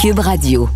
Cube 0.00 0.20
Radio. 0.20 0.66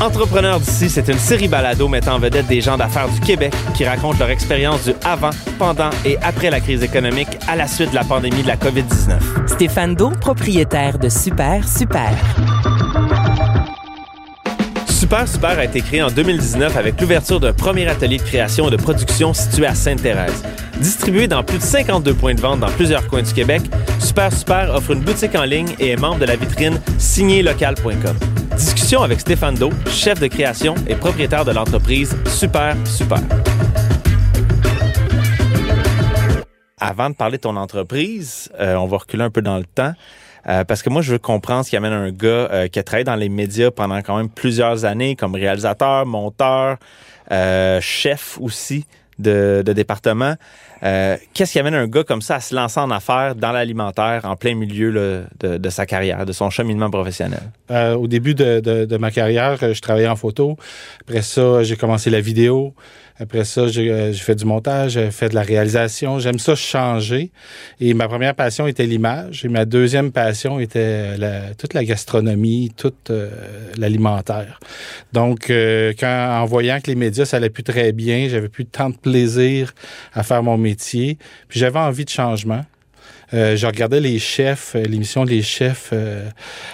Entrepreneurs 0.00 0.58
d'ici, 0.58 0.90
c'est 0.90 1.06
une 1.06 1.18
série 1.18 1.46
balado 1.46 1.86
mettant 1.86 2.16
en 2.16 2.18
vedette 2.18 2.48
des 2.48 2.60
gens 2.60 2.76
d'affaires 2.76 3.08
du 3.08 3.20
Québec 3.20 3.54
qui 3.74 3.84
racontent 3.84 4.18
leur 4.18 4.30
expérience 4.30 4.82
du 4.82 4.94
avant, 5.04 5.30
pendant 5.60 5.90
et 6.04 6.18
après 6.22 6.50
la 6.50 6.58
crise 6.58 6.82
économique 6.82 7.28
à 7.46 7.54
la 7.54 7.68
suite 7.68 7.90
de 7.90 7.94
la 7.94 8.02
pandémie 8.02 8.42
de 8.42 8.48
la 8.48 8.56
COVID-19. 8.56 9.46
Stéphane 9.46 9.94
Do, 9.94 10.10
propriétaire 10.10 10.98
de 10.98 11.08
Super 11.08 11.68
Super. 11.68 12.10
Super 15.08 15.26
Super 15.26 15.58
a 15.58 15.64
été 15.64 15.80
créé 15.80 16.02
en 16.02 16.10
2019 16.10 16.76
avec 16.76 17.00
l'ouverture 17.00 17.40
d'un 17.40 17.54
premier 17.54 17.86
atelier 17.88 18.18
de 18.18 18.22
création 18.22 18.68
et 18.68 18.70
de 18.70 18.76
production 18.76 19.32
situé 19.32 19.64
à 19.64 19.74
Sainte-Thérèse. 19.74 20.42
Distribué 20.80 21.26
dans 21.26 21.42
plus 21.42 21.56
de 21.56 21.62
52 21.62 22.12
points 22.12 22.34
de 22.34 22.42
vente 22.42 22.60
dans 22.60 22.70
plusieurs 22.72 23.08
coins 23.08 23.22
du 23.22 23.32
Québec, 23.32 23.62
Super 24.00 24.30
Super 24.30 24.68
offre 24.74 24.90
une 24.90 25.00
boutique 25.00 25.34
en 25.34 25.44
ligne 25.44 25.74
et 25.78 25.92
est 25.92 25.96
membre 25.96 26.18
de 26.18 26.26
la 26.26 26.36
vitrine 26.36 26.78
signélocal.com. 26.98 28.18
Discussion 28.54 29.00
avec 29.00 29.20
Stéphane 29.20 29.54
Do, 29.54 29.70
chef 29.90 30.20
de 30.20 30.26
création 30.26 30.74
et 30.86 30.94
propriétaire 30.94 31.46
de 31.46 31.52
l'entreprise 31.52 32.14
Super 32.26 32.76
Super. 32.84 33.22
Avant 36.78 37.08
de 37.08 37.14
parler 37.14 37.38
de 37.38 37.42
ton 37.42 37.56
entreprise, 37.56 38.50
euh, 38.60 38.74
on 38.74 38.86
va 38.86 38.98
reculer 38.98 39.24
un 39.24 39.30
peu 39.30 39.40
dans 39.40 39.56
le 39.56 39.64
temps. 39.64 39.94
Euh, 40.48 40.64
parce 40.64 40.82
que 40.82 40.90
moi, 40.90 41.02
je 41.02 41.12
veux 41.12 41.18
comprendre 41.18 41.64
ce 41.64 41.70
qui 41.70 41.76
amène 41.76 41.92
un 41.92 42.10
gars 42.10 42.48
euh, 42.50 42.68
qui 42.68 42.78
a 42.78 42.82
travaillé 42.82 43.04
dans 43.04 43.16
les 43.16 43.28
médias 43.28 43.70
pendant 43.70 43.98
quand 43.98 44.16
même 44.16 44.30
plusieurs 44.30 44.84
années 44.84 45.16
comme 45.16 45.34
réalisateur, 45.34 46.06
monteur, 46.06 46.78
chef 47.80 48.38
aussi 48.40 48.86
de, 49.18 49.62
département. 49.74 50.34
Euh, 50.82 51.16
qu'est-ce 51.34 51.52
qui 51.52 51.58
amène 51.58 51.74
un 51.74 51.86
gars 51.86 52.04
comme 52.04 52.22
ça 52.22 52.36
à 52.36 52.40
se 52.40 52.54
lancer 52.54 52.78
en 52.78 52.90
affaires 52.90 53.34
dans 53.34 53.52
l'alimentaire 53.52 54.24
en 54.24 54.36
plein 54.36 54.54
milieu 54.54 55.26
de, 55.40 55.68
sa 55.70 55.86
carrière, 55.86 56.24
de 56.24 56.32
son 56.32 56.50
cheminement 56.50 56.90
professionnel? 56.90 57.42
Euh, 57.70 57.94
au 57.94 58.06
début 58.06 58.34
de, 58.34 58.96
ma 58.96 59.10
carrière, 59.10 59.56
je 59.60 59.80
travaillais 59.80 60.08
en 60.08 60.16
photo. 60.16 60.56
Après 61.02 61.22
ça, 61.22 61.62
j'ai 61.62 61.76
commencé 61.76 62.10
la 62.10 62.20
vidéo. 62.20 62.74
Après 63.20 63.44
ça, 63.44 63.62
euh, 63.62 64.12
j'ai 64.12 64.22
fait 64.22 64.36
du 64.36 64.44
montage, 64.44 64.92
j'ai 64.92 65.10
fait 65.10 65.28
de 65.28 65.34
la 65.34 65.42
réalisation. 65.42 66.18
J'aime 66.20 66.38
ça 66.38 66.54
changer. 66.54 67.32
Et 67.80 67.92
ma 67.94 68.06
première 68.06 68.34
passion 68.34 68.66
était 68.66 68.86
l'image. 68.86 69.44
Et 69.44 69.48
ma 69.48 69.64
deuxième 69.64 70.12
passion 70.12 70.60
était 70.60 71.16
toute 71.56 71.74
la 71.74 71.84
gastronomie, 71.84 72.72
toute 72.76 73.10
euh, 73.10 73.30
l'alimentaire. 73.76 74.60
Donc, 75.12 75.50
euh, 75.50 75.92
en 76.02 76.44
voyant 76.44 76.80
que 76.80 76.88
les 76.88 76.96
médias, 76.96 77.24
ça 77.24 77.38
allait 77.38 77.50
plus 77.50 77.64
très 77.64 77.92
bien, 77.92 78.28
j'avais 78.28 78.48
plus 78.48 78.66
tant 78.66 78.90
de 78.90 78.96
plaisir 78.96 79.74
à 80.14 80.22
faire 80.22 80.42
mon 80.42 80.56
métier. 80.56 81.18
Puis 81.48 81.58
j'avais 81.58 81.80
envie 81.80 82.04
de 82.04 82.10
changement. 82.10 82.64
Euh, 83.34 83.56
je 83.56 83.66
regardais 83.66 84.00
les 84.00 84.18
chefs, 84.18 84.74
euh, 84.74 84.82
l'émission 84.84 85.24
Les 85.24 85.42
chefs 85.42 85.90
euh, 85.92 86.28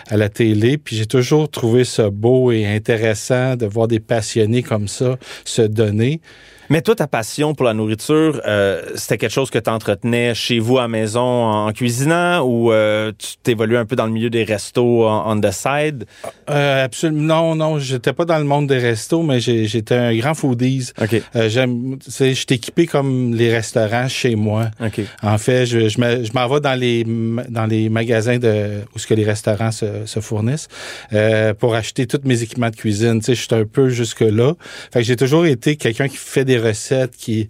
à 0.08 0.16
la 0.16 0.28
télé, 0.28 0.78
puis 0.78 0.96
j'ai 0.96 1.06
toujours 1.06 1.50
trouvé 1.50 1.84
ça 1.84 2.10
beau 2.10 2.52
et 2.52 2.66
intéressant 2.66 3.56
de 3.56 3.66
voir 3.66 3.88
des 3.88 4.00
passionnés 4.00 4.62
comme 4.62 4.86
ça 4.86 5.18
se 5.44 5.62
donner. 5.62 6.20
Mais 6.70 6.82
toi, 6.82 6.94
ta 6.94 7.06
passion 7.06 7.54
pour 7.54 7.66
la 7.66 7.74
nourriture, 7.74 8.40
euh, 8.46 8.82
c'était 8.94 9.18
quelque 9.18 9.32
chose 9.32 9.50
que 9.50 9.58
tu 9.58 9.70
entretenais 9.70 10.34
chez 10.34 10.58
vous 10.58 10.78
à 10.78 10.82
la 10.82 10.88
maison 10.88 11.20
en, 11.20 11.72
cuisinant 11.72 12.42
ou 12.42 12.72
euh, 12.72 13.12
tu 13.18 13.36
t'évoluais 13.42 13.78
un 13.78 13.84
peu 13.84 13.96
dans 13.96 14.06
le 14.06 14.12
milieu 14.12 14.30
des 14.30 14.44
restos 14.44 15.04
on, 15.08 15.40
the 15.40 15.50
side? 15.50 16.04
Euh, 16.50 16.84
absolument. 16.84 17.24
Non, 17.24 17.54
non, 17.54 17.78
j'étais 17.78 18.12
pas 18.12 18.24
dans 18.24 18.38
le 18.38 18.44
monde 18.44 18.66
des 18.68 18.78
restos, 18.78 19.22
mais 19.22 19.40
j'étais 19.40 19.94
un 19.94 20.16
grand 20.16 20.34
foodies. 20.34 20.90
OK. 21.00 21.22
Euh, 21.36 21.48
j'aime, 21.48 21.98
j'étais 22.06 22.54
équipé 22.54 22.86
comme 22.86 23.34
les 23.34 23.52
restaurants 23.52 24.08
chez 24.08 24.34
moi. 24.34 24.70
OK. 24.84 25.00
En 25.22 25.38
fait, 25.38 25.66
je, 25.66 25.88
je 25.88 26.32
m'en 26.32 26.48
vais 26.48 26.60
dans 26.60 26.78
les, 26.78 27.04
dans 27.04 27.66
les 27.66 27.88
magasins 27.88 28.38
de, 28.38 28.82
où 28.94 28.98
ce 28.98 29.06
que 29.06 29.14
les 29.14 29.24
restaurants 29.24 29.72
se, 29.72 30.06
se 30.06 30.20
fournissent 30.20 30.68
euh, 31.12 31.54
pour 31.54 31.74
acheter 31.74 32.06
tous 32.06 32.20
mes 32.24 32.42
équipements 32.42 32.70
de 32.70 32.76
cuisine. 32.76 33.20
Tu 33.20 33.26
sais, 33.26 33.34
je 33.34 33.42
suis 33.42 33.54
un 33.54 33.64
peu 33.64 33.88
jusque-là. 33.88 34.54
Fait 34.92 35.00
que 35.00 35.06
j'ai 35.06 35.16
toujours 35.16 35.46
été 35.46 35.76
quelqu'un 35.76 36.08
qui 36.08 36.16
fait 36.16 36.44
des 36.44 36.53
recettes, 36.58 37.16
qui... 37.16 37.48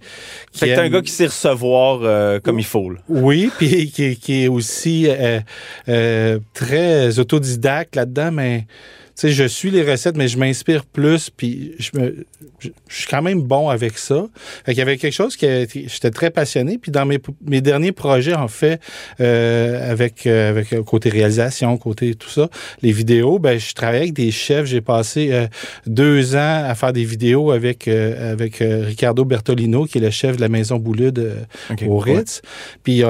qui 0.52 0.60
fait 0.60 0.74
que 0.74 0.80
un 0.80 0.88
gars 0.88 1.02
qui 1.02 1.10
sait 1.10 1.26
recevoir 1.26 2.00
euh, 2.02 2.40
comme 2.40 2.58
il 2.58 2.64
faut. 2.64 2.92
Oui, 3.08 3.50
puis 3.58 3.90
qui, 3.90 4.44
est 4.44 4.48
aussi 4.48 5.06
euh, 5.08 5.40
euh, 5.88 6.38
très 6.52 7.18
autodidacte 7.18 7.96
là-dedans, 7.96 8.32
mais 8.32 8.66
sais, 9.14 9.30
je 9.30 9.44
suis 9.44 9.70
les 9.70 9.82
recettes, 9.82 10.16
mais 10.16 10.28
je 10.28 10.38
m'inspire 10.38 10.84
plus, 10.84 11.30
puis 11.30 11.74
je, 11.78 11.90
me, 11.98 12.26
je, 12.58 12.68
suis 12.88 13.06
quand 13.06 13.22
même 13.22 13.42
bon 13.42 13.68
avec 13.68 13.98
ça. 13.98 14.26
Fait 14.64 14.72
qu'il 14.72 14.78
y 14.78 14.82
avait 14.82 14.96
quelque 14.96 15.12
chose 15.12 15.36
qui 15.36 15.46
j'étais 15.72 16.10
très 16.10 16.30
passionné. 16.30 16.78
Puis 16.78 16.90
dans 16.90 17.06
mes, 17.06 17.18
mes 17.46 17.60
derniers 17.60 17.92
projets, 17.92 18.34
en 18.34 18.48
fait, 18.48 18.80
euh, 19.20 19.90
avec 19.90 20.26
euh, 20.26 20.50
avec 20.50 20.72
euh, 20.72 20.82
côté 20.82 21.10
réalisation, 21.10 21.76
côté 21.76 22.14
tout 22.14 22.28
ça, 22.28 22.48
les 22.82 22.92
vidéos, 22.92 23.38
ben 23.38 23.58
je 23.58 23.72
travaillais 23.72 24.02
avec 24.02 24.14
des 24.14 24.30
chefs. 24.30 24.66
J'ai 24.66 24.80
passé 24.80 25.30
euh, 25.32 25.46
deux 25.86 26.34
ans 26.34 26.64
à 26.66 26.74
faire 26.74 26.92
des 26.92 27.04
vidéos 27.04 27.50
avec 27.50 27.88
avec 27.88 28.56
Ricardo 28.60 29.24
Bertolino, 29.24 29.84
qui 29.84 29.98
est 29.98 30.00
le 30.00 30.10
chef 30.10 30.36
de 30.36 30.40
la 30.40 30.48
maison 30.48 30.76
Boulude 30.76 31.46
au 31.86 31.98
Ritz. 31.98 32.42
Puis 32.82 33.02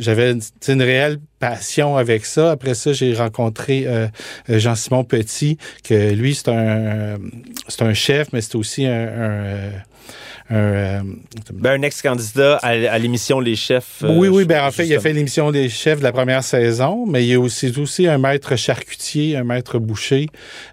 j'avais 0.00 0.32
une 0.68 0.82
réelle 0.82 1.18
passion 1.38 1.96
avec 1.96 2.24
ça. 2.24 2.52
Après 2.52 2.74
ça, 2.74 2.92
j'ai 2.92 3.14
rencontré 3.14 3.84
euh, 3.86 4.08
euh, 4.50 4.58
Jean-Simon 4.58 5.04
Petit, 5.04 5.58
que 5.84 6.12
lui, 6.12 6.34
c'est 6.34 6.48
un, 6.48 7.18
c'est 7.68 7.82
un 7.82 7.94
chef, 7.94 8.28
mais 8.32 8.40
c'est 8.40 8.56
aussi 8.56 8.86
un, 8.86 8.90
euh, 8.90 9.70
un, 10.50 11.02
ben, 11.52 11.80
un 11.80 11.82
ex-candidat 11.82 12.56
à, 12.62 12.98
l'émission 12.98 13.40
Les 13.40 13.56
Chefs. 13.56 14.02
oui, 14.02 14.28
oui, 14.28 14.44
ben 14.44 14.64
en 14.64 14.70
fait, 14.70 14.86
il 14.86 14.94
a 14.94 15.00
fait 15.00 15.12
l'émission 15.12 15.50
Les 15.50 15.68
Chefs 15.68 15.98
de 15.98 16.04
la 16.04 16.12
première 16.12 16.42
saison, 16.42 17.04
mais 17.06 17.26
il 17.26 17.34
a 17.34 17.40
aussi, 17.40 17.72
aussi 17.78 18.06
un 18.06 18.18
maître 18.18 18.56
charcutier, 18.56 19.36
un 19.36 19.44
maître 19.44 19.78
boucher. 19.78 20.28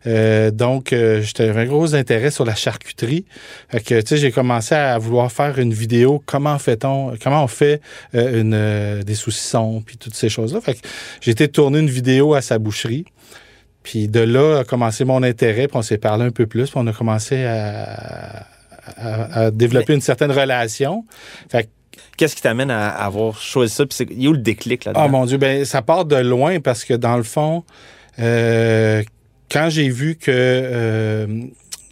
donc, 0.06 0.90
j'avais 0.92 1.62
un 1.62 1.66
gros 1.66 1.94
intérêt 1.96 2.32
sur 2.32 2.46
la 2.46 2.56
charcuterie. 2.56 3.26
Fait 3.70 3.82
que, 3.82 4.02
tu 4.02 4.08
sais, 4.08 4.18
j'ai 4.18 4.32
commencé 4.32 4.76
à 4.76 4.98
vouloir 4.98 5.32
faire 5.32 5.60
une 5.60 5.74
vidéo. 5.74 6.24
Comment 6.26 6.58
fait-on, 6.58 7.14
comment 7.22 7.44
on 7.44 7.48
fait 7.48 7.82
une, 8.14 9.02
des 9.04 9.16
saucissons, 9.16 9.82
puis 9.86 9.98
toutes 9.98 10.16
ces 10.16 10.30
choses-là. 10.30 10.62
Fait 10.62 10.76
que 10.76 10.88
j'ai 11.22 11.32
été 11.32 11.48
tourner 11.48 11.80
une 11.80 11.90
vidéo 11.90 12.34
à 12.34 12.42
sa 12.42 12.60
boucherie. 12.60 13.06
Puis 13.84 14.08
de 14.08 14.20
là 14.20 14.60
a 14.60 14.64
commencé 14.64 15.06
mon 15.06 15.22
intérêt, 15.22 15.68
puis 15.68 15.78
on 15.78 15.84
s'est 15.84 16.00
parlé 16.00 16.26
un 16.26 16.32
peu 16.32 16.48
plus, 16.48 16.72
puis 16.72 16.80
on 16.82 16.88
a 16.88 16.92
commencé 16.92 17.44
à, 17.44 18.48
développer 19.52 19.94
une 19.94 20.02
certaine 20.02 20.32
relation. 20.32 21.06
Fait 21.50 21.70
Qu'est-ce 22.18 22.36
qui 22.36 22.42
t'amène 22.42 22.72
à 22.72 22.90
avoir 22.90 23.42
choisi 23.42 23.74
ça? 23.74 23.86
Puis 23.86 23.98
il 24.12 24.24
y 24.24 24.28
a 24.28 24.30
où 24.30 24.34
le 24.34 24.40
déclic 24.40 24.86
là-dedans? 24.86 25.06
Oh 25.06 25.10
mon 25.10 25.26
Dieu, 25.26 25.38
ben 25.38 25.66
ça 25.66 25.82
part 25.82 26.06
de 26.06 26.16
loin 26.16 26.60
parce 26.60 26.86
que 26.86 26.94
dans 26.94 27.18
le 27.18 27.24
fond, 27.24 27.64
euh, 28.20 29.04
quand 29.52 29.70
j'ai 29.70 29.90
vu 29.90 30.16
que, 30.16 30.32
euh, 30.32 31.28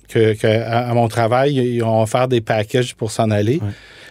que, 0.08 0.46
à, 0.46 0.94
mon 0.94 1.08
travail, 1.08 1.56
ils 1.56 1.84
ont 1.84 2.02
offert 2.02 2.28
des 2.28 2.42
packages 2.42 2.96
pour 2.96 3.12
s'en 3.12 3.32
aller, 3.32 3.60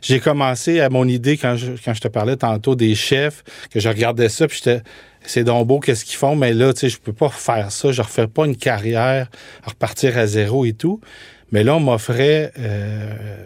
j'ai 0.03 0.21
commencé 0.21 0.81
à 0.81 0.91
mon 0.91 1.09
idée 1.09 1.37
quand 1.37 1.57
je, 1.57 1.73
quand 1.83 1.95
je 1.95 2.01
te 2.01 2.09
parlais 2.09 2.37
tantôt 2.37 2.75
des 2.75 2.95
chefs, 2.95 3.43
que 3.71 3.81
je 3.81 3.89
regardais 3.89 4.29
ça, 4.29 4.47
puis 4.47 4.61
j'étais 4.63 4.83
c'est 5.25 5.45
donc 5.45 5.67
beau 5.67 5.81
qu'est-ce 5.81 6.05
qu'ils 6.05 6.17
font, 6.17 6.37
mais 6.37 6.53
là, 6.53 6.73
tu 6.73 6.81
sais, 6.81 6.89
je 6.89 6.99
peux 6.99 7.13
pas 7.13 7.29
faire 7.29 7.71
ça, 7.71 7.93
je 7.93 8.03
refais 8.03 8.27
pas 8.27 8.47
une 8.47 8.57
carrière, 8.57 9.31
repartir 9.65 10.19
à 10.19 10.27
zéro 10.27 10.65
et 10.65 10.73
tout. 10.73 11.01
Mais 11.53 11.65
là, 11.65 11.77
on 11.77 11.81
m'offrait 11.81 12.53
euh, 12.59 13.45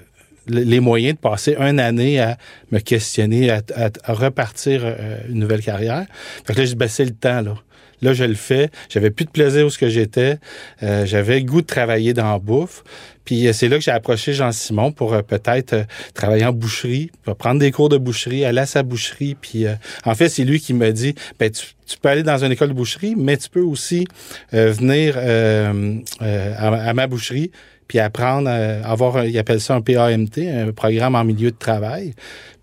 les 0.48 0.80
moyens 0.80 1.16
de 1.16 1.20
passer 1.20 1.56
une 1.58 1.80
année 1.80 2.20
à 2.20 2.38
me 2.70 2.78
questionner, 2.78 3.50
à, 3.50 3.60
repartir 4.06 4.82
euh, 4.84 5.18
une 5.28 5.40
nouvelle 5.40 5.62
carrière. 5.62 6.06
Fait 6.44 6.54
que 6.54 6.60
là, 6.60 6.64
j'ai 6.64 6.76
baissé 6.76 7.04
le 7.04 7.10
temps, 7.12 7.42
là. 7.42 7.54
Là, 8.02 8.12
je 8.12 8.24
le 8.24 8.34
fais. 8.34 8.70
J'avais 8.88 9.10
plus 9.10 9.24
de 9.24 9.30
plaisir 9.30 9.66
où 9.66 9.70
que 9.76 9.88
j'étais. 9.88 10.38
Euh, 10.82 11.06
j'avais 11.06 11.42
goût 11.42 11.60
de 11.60 11.66
travailler 11.66 12.14
dans 12.14 12.30
la 12.30 12.38
bouffe. 12.38 12.84
Puis 13.24 13.48
euh, 13.48 13.52
c'est 13.52 13.68
là 13.68 13.76
que 13.76 13.82
j'ai 13.82 13.90
approché 13.90 14.32
Jean-Simon 14.32 14.92
pour 14.92 15.14
euh, 15.14 15.22
peut-être 15.22 15.86
travailler 16.14 16.44
en 16.44 16.52
boucherie, 16.52 17.10
prendre 17.38 17.60
des 17.60 17.72
cours 17.72 17.88
de 17.88 17.98
boucherie, 17.98 18.44
aller 18.44 18.60
à 18.60 18.66
sa 18.66 18.82
boucherie. 18.82 19.34
Puis 19.34 19.66
en 20.04 20.14
fait, 20.14 20.28
c'est 20.28 20.44
lui 20.44 20.60
qui 20.60 20.74
m'a 20.74 20.90
dit, 20.92 21.14
ben, 21.38 21.50
tu, 21.50 21.98
peux 21.98 22.08
aller 22.08 22.22
dans 22.22 22.44
une 22.44 22.52
école 22.52 22.68
de 22.68 22.74
boucherie, 22.74 23.14
mais 23.16 23.36
tu 23.36 23.48
peux 23.48 23.62
aussi 23.62 24.06
venir 24.52 25.16
à, 25.18 26.92
ma 26.94 27.06
boucherie 27.06 27.50
puis 27.88 28.00
apprendre 28.00 28.50
à 28.50 28.90
avoir, 28.90 29.24
il 29.24 29.38
appelle 29.38 29.60
ça 29.60 29.76
un 29.76 29.80
PAMT, 29.80 30.38
un 30.38 30.72
programme 30.72 31.14
en 31.14 31.22
milieu 31.22 31.52
de 31.52 31.56
travail. 31.56 32.14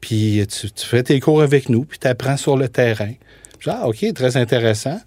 Puis 0.01 0.45
tu, 0.47 0.69
tu 0.69 0.86
fais 0.86 1.01
tes 1.01 1.18
cours 1.21 1.41
avec 1.41 1.69
nous, 1.69 1.86
puis 1.86 1.97
tu 1.97 2.07
apprends 2.07 2.36
sur 2.36 2.57
le 2.57 2.68
terrain. 2.68 3.13
Ah, 3.68 3.88
OK, 3.88 4.06
très 4.13 4.38
intéressant. 4.38 5.00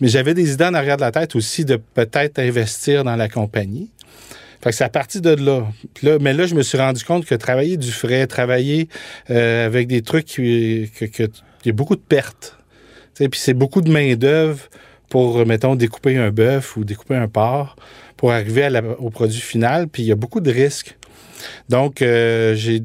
Mais 0.00 0.08
j'avais 0.08 0.34
des 0.34 0.52
idées 0.52 0.64
en 0.64 0.74
arrière 0.74 0.96
de 0.96 1.02
la 1.02 1.12
tête 1.12 1.34
aussi 1.36 1.64
de 1.64 1.76
peut-être 1.76 2.38
investir 2.38 3.04
dans 3.04 3.16
la 3.16 3.28
compagnie. 3.28 3.90
Fait 4.62 4.70
que 4.70 4.76
c'est 4.76 4.84
à 4.84 4.88
partir 4.88 5.20
de 5.20 5.34
là. 5.34 5.66
Mais 6.20 6.32
là, 6.32 6.46
je 6.46 6.54
me 6.54 6.62
suis 6.62 6.78
rendu 6.78 7.04
compte 7.04 7.26
que 7.26 7.34
travailler 7.34 7.76
du 7.76 7.90
frais, 7.90 8.26
travailler 8.26 8.88
euh, 9.30 9.66
avec 9.66 9.88
des 9.88 10.02
trucs 10.02 10.24
qui, 10.24 10.90
que, 10.98 11.04
que, 11.04 11.24
y 11.64 11.68
a 11.68 11.72
beaucoup 11.72 11.96
de 11.96 12.00
pertes. 12.00 12.58
Puis 13.14 13.28
c'est 13.34 13.54
beaucoup 13.54 13.82
de 13.82 13.90
main-d'œuvre 13.90 14.68
pour, 15.10 15.44
mettons, 15.46 15.74
découper 15.74 16.16
un 16.16 16.30
bœuf 16.30 16.76
ou 16.76 16.84
découper 16.84 17.14
un 17.14 17.28
porc 17.28 17.76
pour 18.16 18.32
arriver 18.32 18.68
au 18.98 19.10
produit 19.10 19.40
final. 19.40 19.86
Puis 19.88 20.02
il 20.02 20.06
y 20.06 20.12
a 20.12 20.16
beaucoup 20.16 20.40
de 20.40 20.50
risques. 20.50 20.96
Donc, 21.68 22.00
euh, 22.00 22.54
j'ai 22.54 22.82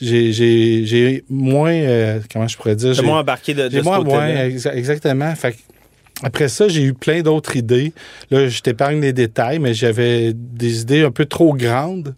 j'ai, 0.00 1.24
moins, 1.28 1.72
euh, 1.72 2.20
comment 2.32 2.48
je 2.48 2.56
pourrais 2.56 2.76
dire? 2.76 2.94
J'ai- 2.94 3.02
moins 3.06 3.20
embarqué 3.20 3.54
de, 3.54 3.68
de 3.68 3.70
ce 3.82 3.84
moins, 4.04 4.26
exactement. 4.74 5.34
Fait 5.34 5.52
que 5.52 5.56
après 6.22 6.48
ça, 6.48 6.68
j'ai 6.68 6.82
eu 6.82 6.92
plein 6.92 7.22
d'autres 7.22 7.56
idées. 7.56 7.92
Là, 8.30 8.48
je 8.48 8.60
t'épargne 8.60 9.00
les 9.00 9.12
détails, 9.14 9.58
mais 9.58 9.72
j'avais 9.74 10.32
des 10.34 10.82
idées 10.82 11.02
un 11.02 11.10
peu 11.10 11.24
trop 11.24 11.54
grandes 11.54 12.14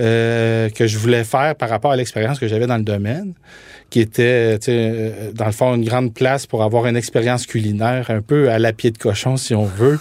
euh, 0.00 0.68
que 0.70 0.86
je 0.86 0.98
voulais 0.98 1.24
faire 1.24 1.54
par 1.54 1.68
rapport 1.70 1.92
à 1.92 1.96
l'expérience 1.96 2.38
que 2.38 2.48
j'avais 2.48 2.66
dans 2.66 2.76
le 2.76 2.82
domaine, 2.82 3.32
qui 3.88 4.00
était, 4.00 4.58
euh, 4.68 5.30
dans 5.32 5.46
le 5.46 5.52
fond, 5.52 5.74
une 5.76 5.84
grande 5.84 6.12
place 6.12 6.44
pour 6.46 6.62
avoir 6.64 6.86
une 6.86 6.96
expérience 6.96 7.46
culinaire 7.46 8.10
un 8.10 8.20
peu 8.20 8.50
à 8.50 8.58
la 8.58 8.72
pied 8.72 8.90
de 8.90 8.98
cochon, 8.98 9.36
si 9.36 9.54
on 9.54 9.64
veut, 9.64 9.98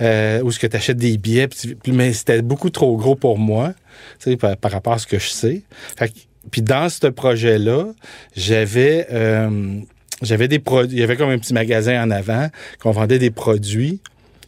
euh, 0.00 0.40
où 0.42 0.50
ce 0.52 0.58
que 0.60 0.66
tu 0.68 0.76
achètes 0.76 0.96
des 0.96 1.18
billets, 1.18 1.48
puis 1.48 1.76
tu- 1.82 1.92
mais 1.92 2.12
c'était 2.12 2.42
beaucoup 2.42 2.70
trop 2.70 2.96
gros 2.96 3.16
pour 3.16 3.38
moi, 3.38 3.74
par, 4.40 4.56
par 4.56 4.70
rapport 4.70 4.92
à 4.94 4.98
ce 4.98 5.06
que 5.06 5.18
je 5.18 5.28
sais. 5.28 5.62
Fait 5.98 6.08
que- 6.08 6.14
puis 6.50 6.62
dans 6.62 6.88
ce 6.88 7.06
projet-là, 7.06 7.86
j'avais 8.36 9.06
euh, 9.12 9.80
j'avais 10.22 10.48
des 10.48 10.58
produits. 10.58 10.96
Il 10.96 11.00
y 11.00 11.02
avait 11.02 11.16
comme 11.16 11.30
un 11.30 11.38
petit 11.38 11.54
magasin 11.54 12.02
en 12.02 12.10
avant 12.10 12.48
qu'on 12.80 12.92
vendait 12.92 13.18
des 13.18 13.30
produits. 13.30 14.00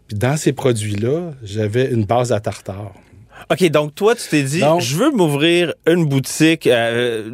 Puis 0.08 0.16
dans 0.16 0.37
ces 0.37 0.52
produits-là, 0.52 1.32
j'avais 1.43 1.90
une 1.90 2.04
base 2.04 2.32
à 2.32 2.40
tartare. 2.40 2.93
OK, 3.50 3.64
donc 3.70 3.94
toi, 3.94 4.14
tu 4.14 4.28
t'es 4.28 4.43
dit, 4.43 4.60
Donc- 4.60 4.81
je 4.81 4.96
veux 4.96 5.10
m'ouvrir 5.10 5.75
une 5.87 6.06
boutique 6.06 6.66
euh, 6.66 7.31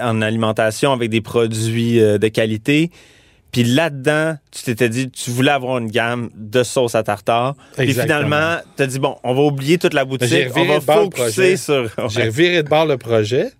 en 0.00 0.20
alimentation 0.20 0.92
avec 0.92 1.10
des 1.10 1.20
produits 1.20 2.00
euh, 2.00 2.18
de 2.18 2.28
qualité. 2.28 2.90
Puis 3.50 3.64
là-dedans, 3.64 4.36
tu 4.50 4.62
t'étais 4.62 4.90
dit, 4.90 5.10
tu 5.10 5.30
voulais 5.30 5.50
avoir 5.52 5.78
une 5.78 5.90
gamme 5.90 6.28
de 6.34 6.62
sauce 6.62 6.94
à 6.94 7.02
tartare. 7.02 7.54
Puis 7.78 7.94
finalement, 8.02 8.58
tu 8.76 8.82
as 8.82 8.86
dit, 8.86 8.98
bon, 8.98 9.16
on 9.24 9.32
va 9.34 9.40
oublier 9.40 9.78
toute 9.78 9.94
la 9.94 10.04
boutique, 10.04 10.28
on 10.54 10.64
va 10.64 10.80
focuser 11.04 11.56
sur... 11.56 11.88
J'ai 12.08 12.28
viré 12.28 12.62
de 12.62 12.68
bord 12.68 12.84
le 12.84 12.98
projet. 12.98 13.50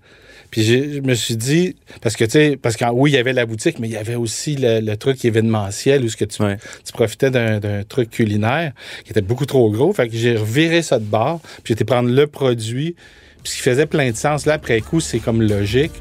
Puis 0.50 0.62
j'ai- 0.62 0.95
je 0.95 1.00
me 1.03 1.15
suis 1.15 1.37
dit, 1.37 1.77
parce 2.00 2.17
que 2.17 2.25
tu 2.25 2.31
sais, 2.31 2.59
parce 2.61 2.77
qu'en 2.77 2.91
oui, 2.93 3.11
il 3.11 3.15
y 3.15 3.19
avait 3.19 3.35
la 3.35 3.45
boutique, 3.45 3.79
mais 3.79 3.89
il 3.89 3.93
y 3.93 3.97
avait 3.99 4.15
aussi 4.15 4.56
le, 4.56 4.81
le 4.81 4.97
truc 4.97 5.23
événementiel 5.25 6.03
où 6.05 6.09
ce 6.09 6.17
que 6.17 6.25
tu, 6.25 6.43
Ouais. 6.43 6.56
tu 6.87 6.93
profitais 6.93 7.31
d'un 7.31 7.61
d'un 7.61 7.83
truc 7.85 8.09
culinaire 8.11 8.73
qui 9.05 9.11
était 9.11 9.21
beaucoup 9.21 9.45
trop 9.47 9.71
gros. 9.71 9.93
Fait 9.93 10.09
que 10.09 10.17
j'ai 10.17 10.37
reviré 10.37 10.81
ça 10.83 10.99
de 10.99 11.05
bord, 11.05 11.41
puis 11.62 11.73
j'étais 11.75 11.85
prendre 11.85 12.09
le 12.09 12.27
produit, 12.27 12.95
puis 13.43 13.53
ce 13.53 13.56
qui 13.56 13.62
faisait 13.62 13.87
plein 13.87 14.11
de 14.11 14.17
sens. 14.17 14.47
Là, 14.47 14.55
après 14.55 14.81
coup, 14.81 15.00
c'est 15.00 15.19
comme 15.19 15.43
logique. 15.43 15.93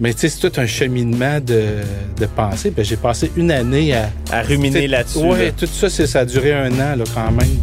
Mais 0.00 0.14
tu 0.14 0.20
sais, 0.20 0.28
c'est 0.28 0.48
tout 0.48 0.60
un 0.60 0.66
cheminement 0.66 1.40
de, 1.40 1.64
de 2.20 2.26
pensée. 2.26 2.70
Puis 2.70 2.84
j'ai 2.84 2.96
passé 2.96 3.32
une 3.36 3.50
année 3.50 3.92
à. 3.94 4.10
À 4.30 4.42
ruminer 4.42 4.86
là-dessus. 4.86 5.18
Ouais, 5.18 5.46
là. 5.46 5.52
tout 5.52 5.66
ça, 5.66 5.90
c'est- 5.90 6.06
ça 6.06 6.20
a 6.20 6.24
duré 6.24 6.52
un 6.52 6.70
an, 6.74 6.94
là, 6.96 7.04
quand 7.12 7.32
même. 7.32 7.58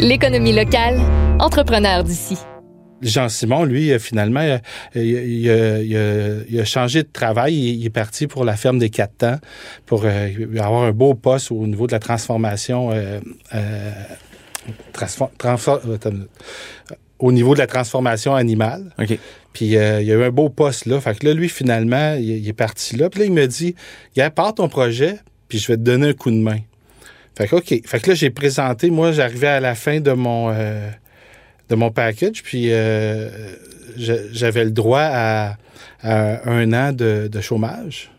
L'économie 0.00 0.52
locale, 0.52 0.98
entrepreneur 1.40 2.04
d'ici. 2.04 2.36
Jean-Simon, 3.00 3.64
lui, 3.64 3.92
euh, 3.92 3.98
finalement, 4.00 4.40
euh, 4.40 4.58
il, 4.96 5.02
il 5.02 5.50
a- 5.50 5.80
il 5.82 5.96
a- 5.96 6.42
il 6.48 6.60
a 6.60 6.64
changé 6.64 7.04
de 7.04 7.08
travail. 7.12 7.54
Il, 7.54 7.86
est 7.86 7.90
parti 7.90 8.26
pour 8.26 8.44
la 8.44 8.56
ferme 8.56 8.78
des 8.80 8.90
quatre 8.90 9.16
temps 9.18 9.38
pour 9.86 10.02
euh, 10.04 10.28
avoir 10.58 10.82
un 10.82 10.90
beau 10.90 11.14
poste 11.14 11.52
au 11.52 11.64
niveau 11.66 11.86
de 11.86 11.92
la 11.92 12.00
transformation. 12.00 12.90
euh, 12.90 13.20
euh, 13.54 13.92
euh, 15.44 16.10
au 17.20 17.32
niveau 17.32 17.54
de 17.54 17.58
la 17.58 17.66
transformation 17.66 18.34
animale. 18.34 18.92
OK. 18.98 19.18
Puis 19.52 19.76
euh, 19.76 20.00
il 20.00 20.06
y 20.08 20.12
a 20.12 20.16
eu 20.16 20.24
un 20.24 20.30
beau 20.30 20.48
poste 20.50 20.86
là. 20.86 21.00
Fait 21.00 21.16
que 21.18 21.26
là, 21.26 21.34
lui, 21.34 21.48
finalement, 21.48 22.14
il, 22.14 22.28
il 22.28 22.48
est 22.48 22.52
parti 22.52 22.96
là. 22.96 23.08
Puis 23.10 23.20
là, 23.20 23.26
il 23.26 23.32
me 23.32 23.46
dit 23.46 23.74
Gars, 24.16 24.30
pars 24.30 24.54
ton 24.54 24.68
projet, 24.68 25.18
puis 25.48 25.58
je 25.58 25.66
vais 25.68 25.76
te 25.76 25.82
donner 25.82 26.08
un 26.10 26.12
coup 26.14 26.30
de 26.30 26.36
main. 26.36 26.58
Fait 27.36 27.46
que, 27.48 27.56
OK. 27.56 27.80
Fait 27.86 28.00
que 28.00 28.10
là, 28.10 28.14
j'ai 28.14 28.30
présenté, 28.30 28.90
moi, 28.90 29.12
j'arrivais 29.12 29.46
à 29.48 29.60
la 29.60 29.74
fin 29.76 30.00
de 30.00 30.10
mon, 30.12 30.50
euh, 30.52 30.90
de 31.68 31.74
mon 31.74 31.90
package, 31.90 32.42
puis 32.42 32.72
euh, 32.72 33.28
j'avais 33.96 34.64
le 34.64 34.70
droit 34.70 35.02
à, 35.02 35.56
un 36.02 36.72
an 36.72 36.92
de, 36.92 37.40
chômage. 37.40 38.10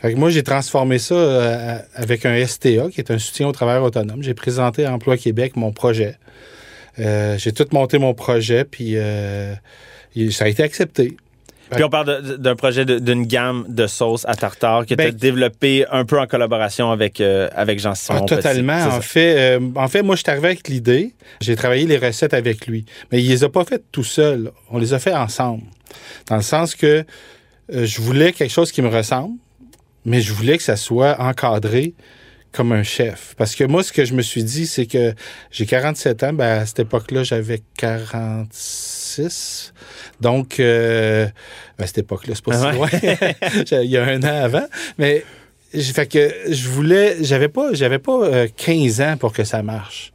Fait 0.00 0.12
que 0.12 0.18
moi, 0.18 0.30
j'ai 0.30 0.44
transformé 0.44 0.98
ça 0.98 1.14
euh, 1.14 1.78
avec 1.94 2.24
un 2.24 2.46
STA, 2.46 2.88
qui 2.90 3.00
est 3.00 3.10
un 3.10 3.18
soutien 3.18 3.48
au 3.48 3.52
travail 3.52 3.78
autonome. 3.80 4.22
J'ai 4.22 4.34
présenté 4.34 4.84
à 4.84 4.94
Emploi 4.94 5.16
Québec 5.16 5.56
mon 5.56 5.72
projet. 5.72 6.16
Euh, 7.00 7.36
j'ai 7.38 7.52
tout 7.52 7.66
monté 7.72 7.98
mon 7.98 8.14
projet, 8.14 8.64
puis 8.64 8.96
ça 10.30 10.44
a 10.44 10.48
été 10.48 10.62
accepté. 10.62 11.16
Puis 11.70 11.84
on 11.84 11.88
parle 11.90 12.38
d'un 12.38 12.56
projet 12.56 12.84
d'une 12.84 13.26
gamme 13.26 13.64
de 13.68 13.86
sauces 13.86 14.24
à 14.26 14.34
tartare 14.34 14.82
que 14.86 14.94
tu 14.94 14.94
as 14.94 14.96
Ben- 14.96 15.12
développé 15.14 15.84
un 15.90 16.04
peu 16.04 16.18
en 16.18 16.26
collaboration 16.26 16.90
avec, 16.90 17.20
euh, 17.20 17.48
avec 17.54 17.78
Jean-Simon 17.78 18.20
Ah, 18.22 18.26
totalement. 18.26 18.84
En 18.86 19.00
fait, 19.00 19.36
euh, 19.58 19.60
en 19.74 19.88
fait, 19.88 20.02
moi, 20.02 20.16
je 20.16 20.22
suis 20.22 20.30
arrivé 20.30 20.46
avec 20.48 20.68
l'idée. 20.68 21.14
J'ai 21.40 21.56
travaillé 21.56 21.86
les 21.86 21.98
recettes 21.98 22.34
avec 22.34 22.66
lui. 22.66 22.84
Mais 23.12 23.22
il 23.22 23.28
les 23.28 23.44
a 23.44 23.48
pas 23.48 23.64
faites 23.64 23.84
tout 23.92 24.04
seul. 24.04 24.50
On 24.70 24.78
les 24.78 24.94
a 24.94 24.98
fait 24.98 25.14
ensemble. 25.14 25.62
Dans 26.28 26.36
le 26.36 26.42
sens 26.42 26.74
que 26.74 27.04
euh, 27.74 27.84
je 27.86 28.00
voulais 28.00 28.32
quelque 28.32 28.50
chose 28.52 28.72
qui 28.72 28.80
me 28.82 28.88
ressemble, 28.88 29.34
mais 30.04 30.20
je 30.20 30.32
voulais 30.32 30.56
que 30.56 30.62
ça 30.62 30.76
soit 30.76 31.20
encadré 31.20 31.94
comme 32.50 32.72
un 32.72 32.82
chef. 32.82 33.34
Parce 33.36 33.54
que 33.54 33.64
moi, 33.64 33.82
ce 33.82 33.92
que 33.92 34.06
je 34.06 34.14
me 34.14 34.22
suis 34.22 34.42
dit, 34.42 34.66
c'est 34.66 34.86
que 34.86 35.12
j'ai 35.50 35.66
47 35.66 36.22
ans. 36.22 36.32
Ben, 36.32 36.60
à 36.62 36.66
cette 36.66 36.78
époque-là, 36.80 37.22
j'avais 37.22 37.60
46. 37.76 38.97
Donc, 40.20 40.60
euh, 40.60 41.26
à 41.78 41.86
cette 41.86 41.98
époque-là, 41.98 42.34
c'est 42.34 42.44
pas 42.44 42.52
Ah 42.54 42.72
si 42.72 42.76
loin. 42.76 43.82
Il 43.82 43.90
y 43.90 43.96
a 43.96 44.04
un 44.04 44.22
an 44.22 44.44
avant. 44.44 44.66
Mais 44.98 45.24
fait 45.72 46.06
que 46.06 46.34
je 46.50 46.68
voulais, 46.68 47.16
j'avais 47.22 47.48
pas, 47.48 47.72
j'avais 47.72 47.98
pas 47.98 48.24
euh, 48.24 48.48
15 48.56 49.00
ans 49.00 49.16
pour 49.18 49.32
que 49.32 49.44
ça 49.44 49.62
marche. 49.62 50.12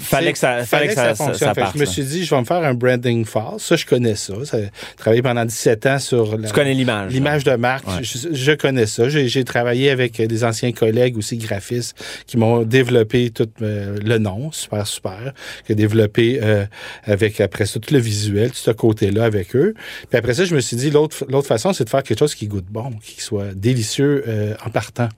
Fallait 0.00 0.32
que 0.32 0.38
ça, 0.38 0.64
fallait 0.64 0.88
que 0.88 0.94
ça, 0.94 1.14
ça, 1.14 1.14
fonctionne. 1.14 1.48
ça 1.48 1.54
Fait 1.54 1.60
que 1.60 1.64
parte, 1.66 1.74
je 1.76 1.80
me 1.80 1.84
suis 1.86 2.02
dit, 2.04 2.24
je 2.24 2.34
vais 2.34 2.40
me 2.40 2.46
faire 2.46 2.62
un 2.64 2.74
branding 2.74 3.24
fast. 3.24 3.60
Ça, 3.60 3.76
je 3.76 3.84
connais 3.84 4.14
ça. 4.14 4.34
j'ai 4.50 4.70
travaillé 4.96 5.22
pendant 5.22 5.44
17 5.44 5.86
ans 5.86 5.98
sur 5.98 6.36
la- 6.38 6.48
Tu 6.48 6.54
connais 6.54 6.74
l'image. 6.74 7.12
l'image 7.12 7.44
de 7.44 7.54
marque. 7.56 7.86
Ouais. 7.86 8.02
Je, 8.02 8.28
je 8.32 8.52
connais 8.52 8.86
ça. 8.86 9.08
J'ai 9.08 9.44
travaillé 9.44 9.90
avec 9.90 10.20
des 10.20 10.44
anciens 10.44 10.72
collègues 10.72 11.16
aussi 11.18 11.36
graphistes 11.36 11.96
qui 12.26 12.36
m'ont 12.38 12.62
développé 12.62 13.30
tout 13.30 13.48
euh, 13.62 13.98
le 14.02 14.18
nom, 14.18 14.50
super, 14.52 14.86
super, 14.86 15.32
qui 15.66 15.72
a 15.72 15.74
développé 15.74 16.40
euh, 16.42 16.64
avec, 17.04 17.40
après 17.40 17.66
ça, 17.66 17.78
tout 17.78 17.92
le 17.92 18.00
visuel, 18.00 18.50
tout 18.50 18.56
ce 18.56 18.70
côté-là 18.70 19.24
avec 19.24 19.54
eux. 19.54 19.74
Puis 20.08 20.18
après 20.18 20.34
ça, 20.34 20.44
je 20.44 20.54
me 20.54 20.60
suis 20.60 20.76
dit, 20.76 20.90
l'autre 20.90 21.24
l'autre 21.28 21.46
façon, 21.48 21.72
c'est 21.72 21.84
de 21.84 21.90
faire 21.90 22.02
quelque 22.02 22.18
chose 22.18 22.34
qui 22.34 22.46
goûte 22.46 22.66
bon, 22.70 22.92
qui 23.04 23.20
soit 23.20 23.54
délicieux 23.54 24.24
euh, 24.26 24.54
en 24.64 24.70
partant. 24.70 25.08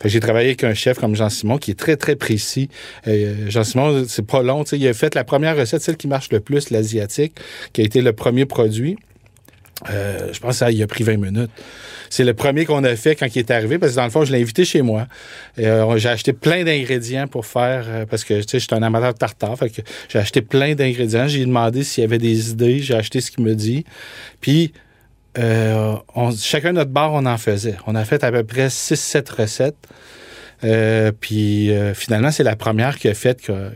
Fait 0.00 0.04
que 0.04 0.08
j'ai 0.08 0.20
travaillé 0.20 0.48
avec 0.48 0.64
un 0.64 0.74
chef 0.74 0.98
comme 0.98 1.14
Jean-Simon 1.14 1.58
qui 1.58 1.70
est 1.70 1.78
très, 1.78 1.96
très 1.96 2.16
précis. 2.16 2.68
Euh, 3.06 3.48
Jean-Simon, 3.48 3.99
c'est 4.08 4.26
pas 4.26 4.42
long. 4.42 4.64
Il 4.72 4.86
a 4.88 4.92
fait 4.94 5.14
la 5.14 5.24
première 5.24 5.56
recette, 5.56 5.82
celle 5.82 5.96
qui 5.96 6.08
marche 6.08 6.30
le 6.30 6.40
plus, 6.40 6.70
l'asiatique, 6.70 7.34
qui 7.72 7.80
a 7.80 7.84
été 7.84 8.00
le 8.02 8.12
premier 8.12 8.44
produit. 8.46 8.96
Euh, 9.88 10.28
je 10.32 10.40
pense 10.40 10.50
que 10.50 10.56
ça 10.58 10.70
il 10.70 10.82
a 10.82 10.86
pris 10.86 11.04
20 11.04 11.16
minutes. 11.16 11.50
C'est 12.10 12.24
le 12.24 12.34
premier 12.34 12.66
qu'on 12.66 12.84
a 12.84 12.96
fait 12.96 13.16
quand 13.16 13.34
il 13.34 13.38
est 13.38 13.50
arrivé, 13.50 13.78
parce 13.78 13.92
que 13.92 13.96
dans 13.96 14.04
le 14.04 14.10
fond, 14.10 14.24
je 14.26 14.32
l'ai 14.32 14.40
invité 14.42 14.64
chez 14.66 14.82
moi. 14.82 15.06
Euh, 15.58 15.96
j'ai 15.96 16.10
acheté 16.10 16.32
plein 16.34 16.64
d'ingrédients 16.64 17.26
pour 17.28 17.46
faire, 17.46 17.84
euh, 17.88 18.04
parce 18.04 18.24
que 18.24 18.42
tu 18.42 18.58
je 18.58 18.64
suis 18.66 18.74
un 18.74 18.82
amateur 18.82 19.14
de 19.14 19.18
tartare, 19.18 19.56
j'ai 20.10 20.18
acheté 20.18 20.42
plein 20.42 20.74
d'ingrédients. 20.74 21.28
J'ai 21.28 21.46
demandé 21.46 21.82
s'il 21.82 22.02
y 22.02 22.04
avait 22.04 22.18
des 22.18 22.50
idées, 22.50 22.80
j'ai 22.80 22.94
acheté 22.94 23.22
ce 23.22 23.30
qu'il 23.30 23.42
me 23.44 23.54
dit. 23.54 23.84
Puis, 24.42 24.72
on- 25.38 26.32
chacun 26.36 26.72
notre 26.72 26.90
bar, 26.90 27.14
on 27.14 27.24
en 27.24 27.38
faisait. 27.38 27.76
On 27.86 27.94
a 27.94 28.04
fait 28.04 28.22
à 28.22 28.30
peu 28.32 28.44
près 28.44 28.68
6-7 28.68 29.30
recettes. 29.30 29.76
Puis 31.20 31.70
finalement, 31.94 32.30
c'est 32.30 32.42
la 32.44 32.56
première 32.56 32.98
qui 32.98 33.08
a 33.08 33.14
fait 33.14 33.40
que- 33.40 33.70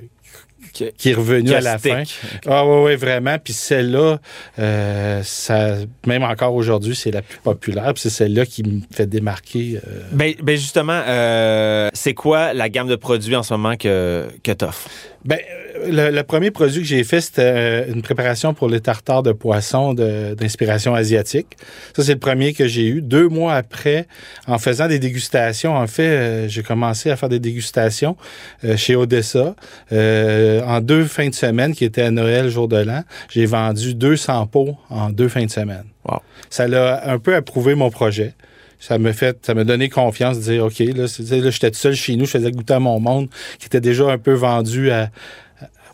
Qui- 0.75 0.93
qui 0.99 1.11
est 1.11 1.15
a 1.15 1.59
à 1.59 1.61
la 1.61 1.79
fin. 1.79 2.03
Ah 2.47 2.67
oui, 2.67 2.83
oui, 2.85 2.97
vraiment. 2.97 3.39
Puis 3.39 3.53
celle-là, 3.53 4.19
euh, 4.59 5.21
ça, 5.23 5.77
même 6.07 6.25
encore 6.25 6.55
aujourd'hui, 6.55 6.95
c'est 6.97 7.13
la 7.13 7.23
plus 7.23 7.39
populaire. 7.39 7.95
Puis 7.95 8.03
c'est 8.03 8.11
celle-là 8.11 8.45
qui 8.45 8.63
me 8.65 8.81
fait 8.93 9.07
démarquer. 9.07 9.79
euh, 9.87 10.01
Ben, 10.13 10.35
ben 10.43 10.57
justement, 10.57 11.01
euh, 11.07 11.89
c'est 11.95 12.15
quoi 12.15 12.53
la 12.53 12.69
gamme 12.69 12.89
de 12.89 12.97
produits 12.97 13.37
en 13.37 13.43
ce 13.45 13.55
moment 13.55 13.77
que, 13.77 14.27
que 14.43 14.53
tu 14.53 14.65
offres? 14.65 14.89
Ben, 15.25 15.39
le, 15.87 16.11
le 16.11 16.23
premier 16.23 16.51
produit 16.51 16.83
que 16.83 16.87
j'ai 16.87 17.05
fait, 17.05 17.21
c'était 17.21 17.43
euh, 17.43 17.93
une 17.93 18.03
préparation 18.03 18.55
pour 18.55 18.69
les 18.69 18.81
tartares 18.81 19.23
de 19.23 19.33
poisson 19.33 19.95
d'inspiration 19.95 20.95
asiatique. 20.95 21.57
Ça, 21.97 22.03
c'est 22.03 22.15
le 22.15 22.19
premier 22.19 22.53
que 22.53 22.67
j'ai 22.67 22.87
eu. 22.87 23.03
Deux 23.03 23.29
mois 23.29 23.55
après, 23.55 24.07
en 24.47 24.59
faisant 24.59 24.89
des 24.89 24.99
dégustations, 24.99 25.77
en 25.77 25.87
fait, 25.87 26.03
euh, 26.03 26.49
j'ai 26.49 26.63
commencé 26.63 27.11
à 27.11 27.17
faire 27.17 27.29
des 27.29 27.41
dégustations 27.41 28.17
euh, 28.65 28.77
chez 28.77 28.97
Odessa. 28.97 29.55
Euh, 29.93 30.63
en 30.63 30.81
deux 30.81 31.05
fins 31.05 31.29
de 31.29 31.35
semaine, 31.35 31.75
qui 31.75 31.85
étaient 31.85 32.03
à 32.03 32.11
Noël, 32.11 32.49
jour 32.49 32.69
de 32.69 32.77
l'an, 32.77 33.03
j'ai 33.31 33.47
vendu 33.47 33.95
200 33.95 34.47
pots 34.47 34.77
en 34.91 35.11
deux 35.11 35.29
fins 35.29 35.45
de 35.45 35.51
semaine. 35.51 35.85
Wow. 36.09 36.21
Ça 36.51 36.69
l'a 36.69 37.11
un 37.11 37.19
peu 37.19 37.35
approuvé 37.35 37.75
mon 37.75 37.91
projet. 37.91 38.35
Ça 38.79 38.99
m'a 38.99 39.15
fait, 39.15 39.39
ça 39.47 39.55
m'a 39.55 39.65
donné 39.65 39.89
confiance 39.89 40.39
de 40.39 40.43
dire, 40.43 40.65
OK, 40.65 40.79
là, 40.79 41.07
j'étais 41.07 41.71
tout 41.71 41.79
seul 41.79 41.95
chez 41.95 42.17
nous, 42.17 42.27
je 42.27 42.33
faisais 42.33 42.51
goûter 42.51 42.75
à 42.75 42.81
mon 42.81 43.01
monde, 43.01 43.29
qui 43.59 43.67
était 43.67 43.81
déjà 43.81 44.11
un 44.11 44.19
peu 44.19 44.35
vendu 44.35 44.91
à, 44.91 45.09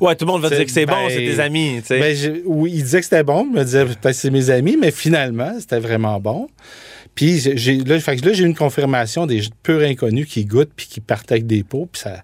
Ouais, 0.01 0.15
tout 0.17 0.25
le 0.25 0.33
monde 0.33 0.43
va 0.43 0.49
C'est- 0.49 0.57
dire 0.57 0.65
que 0.67 0.71
c'est 0.73 0.87
bon, 0.87 1.09
c'est 1.09 1.17
tes 1.17 1.41
amis. 1.41 1.81
tu 1.83 1.89
sais. 1.89 1.99
ben, 2.01 2.43
oui, 2.47 2.73
il 2.75 2.83
disait 2.83 2.99
que 3.01 3.05
c'était 3.05 3.23
bon. 3.23 3.47
Il 3.51 3.53
me 3.59 3.65
disait 3.65 3.85
peut-être 3.85 4.01
que 4.01 4.13
c'est 4.13 4.31
mes 4.31 4.51
amis, 4.51 4.77
mais 4.81 4.91
finalement, 4.91 5.53
c'était 5.61 5.79
vraiment 5.81 6.19
bon. 6.21 6.49
Puis 7.15 7.41
j'ai- 7.57 7.79
là, 7.79 7.99
fait 8.01 8.17
que 8.17 8.27
là, 8.27 8.33
j'ai 8.33 8.45
eu 8.45 8.47
une 8.47 8.55
confirmation 8.55 9.27
des 9.27 9.43
purs 9.63 9.83
inconnus 9.83 10.27
qui 10.27 10.45
goûtent 10.45 10.71
puis 10.75 10.87
qui 10.87 11.01
partent 11.01 11.31
avec 11.33 11.47
des 11.47 11.63
pots. 11.65 11.89
Puis 11.93 12.01
ça, 12.03 12.23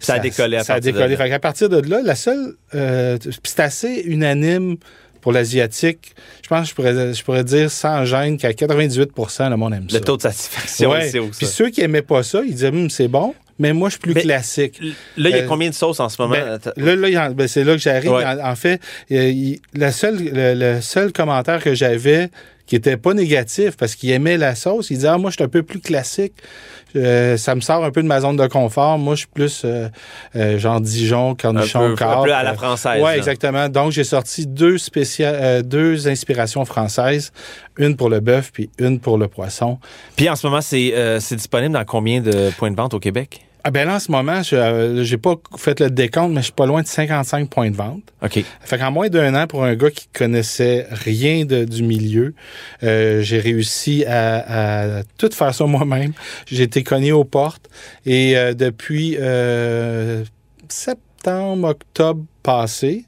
Ça 0.00 0.14
a 0.14 0.18
décollé 0.18 0.56
à 0.56 0.64
ça 0.64 0.74
a 0.74 0.76
partir 0.76 0.92
de 0.92 0.96
décollé. 0.98 1.16
là. 1.16 1.24
Fait 1.24 1.30
qu'à 1.30 1.38
partir 1.38 1.68
de 1.68 1.78
là, 1.88 2.00
la 2.04 2.14
seule. 2.14 2.54
euh, 2.74 3.16
puis 3.18 3.30
c'est 3.44 3.60
assez 3.60 4.02
unanime 4.04 4.76
pour 5.20 5.32
l'Asiatique. 5.32 6.14
Je 6.42 6.48
pense 6.48 6.62
que 6.64 6.68
je 6.70 6.74
pourrais, 6.74 7.14
je 7.14 7.24
pourrais 7.24 7.42
dire 7.44 7.70
sans 7.70 8.04
gêne 8.04 8.36
qu'à 8.38 8.52
98% 8.52 9.48
le 9.50 9.56
monde 9.56 9.74
aime 9.74 9.88
ça. 9.90 9.98
Le 9.98 10.04
taux 10.04 10.16
de 10.16 10.22
satisfaction 10.22 10.90
Ouais. 10.90 11.18
au 11.18 11.28
Puis 11.28 11.46
ceux 11.46 11.70
qui 11.70 11.80
aimaient 11.80 12.02
pas 12.02 12.22
ça, 12.22 12.42
ils 12.44 12.52
disaient 12.54 12.68
Hum, 12.68 12.90
c'est 12.90 13.08
bon, 13.08 13.34
mais 13.58 13.72
moi, 13.72 13.88
je 13.88 13.92
suis 13.94 14.00
plus 14.00 14.14
classique. 14.14 14.80
Là, 15.16 15.30
il 15.30 15.30
y 15.30 15.34
a 15.34 15.36
Euh, 15.42 15.46
combien 15.48 15.68
de 15.68 15.74
sauces 15.74 16.00
en 16.00 16.08
ce 16.08 16.20
moment? 16.20 16.34
Ben, 16.34 16.60
là, 16.76 16.96
là, 16.96 17.30
ben, 17.30 17.48
c'est 17.48 17.64
là 17.64 17.72
que 17.72 17.78
j'arrive. 17.80 18.10
Ouais. 18.12 18.24
En, 18.24 18.50
en 18.50 18.54
fait, 18.56 18.80
il- 19.10 19.58
la 19.74 19.92
seule, 19.92 20.18
le, 20.18 20.54
le 20.54 20.80
seul 20.80 21.12
commentaire 21.12 21.62
que 21.62 21.74
j'avais 21.74 22.30
qui 22.66 22.76
était 22.76 22.98
pas 22.98 23.14
négatif 23.14 23.78
parce 23.78 23.94
qu'il 23.94 24.10
aimait 24.10 24.36
la 24.36 24.54
sauce, 24.54 24.90
il 24.90 24.96
disait 24.96 25.08
ah, 25.08 25.16
moi 25.16 25.30
je 25.30 25.36
suis 25.36 25.42
un 25.44 25.48
peu 25.48 25.62
plus 25.62 25.80
classique. 25.80 26.34
Euh, 26.96 27.36
ça 27.38 27.54
me 27.54 27.60
sort 27.62 27.82
un 27.84 27.90
peu 27.90 28.02
de 28.02 28.06
ma 28.06 28.20
zone 28.20 28.36
de 28.36 28.46
confort. 28.46 28.98
Moi, 28.98 29.14
je 29.14 29.20
suis 29.20 29.28
plus 29.32 29.62
euh, 29.64 29.88
euh, 30.36 30.58
genre 30.58 30.78
Dijon, 30.80 31.34
cornichon, 31.34 31.94
peu 31.96 32.04
à 32.04 32.42
la 32.42 32.54
française. 32.54 32.96
Oui, 32.98 33.10
là. 33.10 33.16
exactement. 33.16 33.68
Donc, 33.70 33.92
j'ai 33.92 34.04
sorti 34.04 34.46
deux, 34.46 34.76
spécia- 34.76 35.32
euh, 35.34 35.62
deux 35.62 36.08
inspirations 36.08 36.64
françaises, 36.66 37.32
une 37.78 37.96
pour 37.96 38.08
le 38.10 38.20
bœuf 38.20 38.50
puis 38.52 38.68
une 38.78 39.00
pour 39.00 39.16
le 39.18 39.28
poisson. 39.28 39.78
Puis 40.16 40.28
en 40.28 40.36
ce 40.36 40.46
moment, 40.46 40.60
c'est 40.60 40.92
euh, 40.94 41.20
c'est 41.20 41.36
disponible 41.36 41.72
dans 41.74 41.84
combien 41.84 42.20
de 42.20 42.50
points 42.58 42.70
de 42.70 42.76
vente 42.76 42.92
au 42.94 43.00
Québec? 43.00 43.46
Ah 43.64 43.70
ben 43.70 43.86
là, 43.86 43.96
en 43.96 43.98
ce 43.98 44.10
moment, 44.10 44.42
je 44.42 44.54
euh, 44.56 45.02
j'ai 45.04 45.18
pas 45.18 45.34
fait 45.56 45.80
le 45.80 45.90
décompte, 45.90 46.30
mais 46.32 46.40
je 46.40 46.44
suis 46.44 46.52
pas 46.52 46.64
loin 46.66 46.80
de 46.82 46.86
55 46.86 47.50
points 47.50 47.70
de 47.70 47.76
vente. 47.76 48.02
OK. 48.22 48.42
Fait 48.60 48.78
qu'en 48.78 48.90
moins 48.92 49.08
d'un 49.08 49.34
an, 49.34 49.46
pour 49.46 49.64
un 49.64 49.74
gars 49.74 49.90
qui 49.90 50.06
connaissait 50.12 50.86
rien 50.90 51.44
de- 51.44 51.64
du 51.64 51.82
milieu, 51.82 52.34
euh, 52.84 53.20
j'ai 53.22 53.40
réussi 53.40 54.04
à, 54.06 54.98
à 54.98 55.02
tout 55.18 55.28
faire 55.32 55.54
ça 55.54 55.64
moi-même. 55.66 56.12
J'ai 56.46 56.62
été 56.62 56.82
cogné 56.84 57.12
aux 57.12 57.24
portes 57.24 57.68
et 58.06 58.36
euh, 58.38 58.54
depuis 58.54 59.16
euh, 59.18 60.24
septembre, 60.68 61.68
octobre 61.68 62.24
passé, 62.42 63.04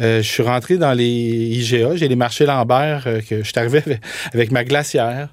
euh, 0.00 0.22
je 0.22 0.28
suis 0.28 0.42
rentré 0.42 0.76
dans 0.78 0.92
les 0.92 1.04
IGA. 1.04 1.96
J'ai 1.96 2.08
les 2.08 2.16
marchés 2.16 2.44
Lambert 2.46 3.04
euh, 3.06 3.20
que 3.20 3.38
je 3.38 3.42
suis 3.44 3.52
arrivé 3.58 3.78
avec, 3.86 4.00
avec 4.34 4.50
ma 4.52 4.64
glacière. 4.64 5.28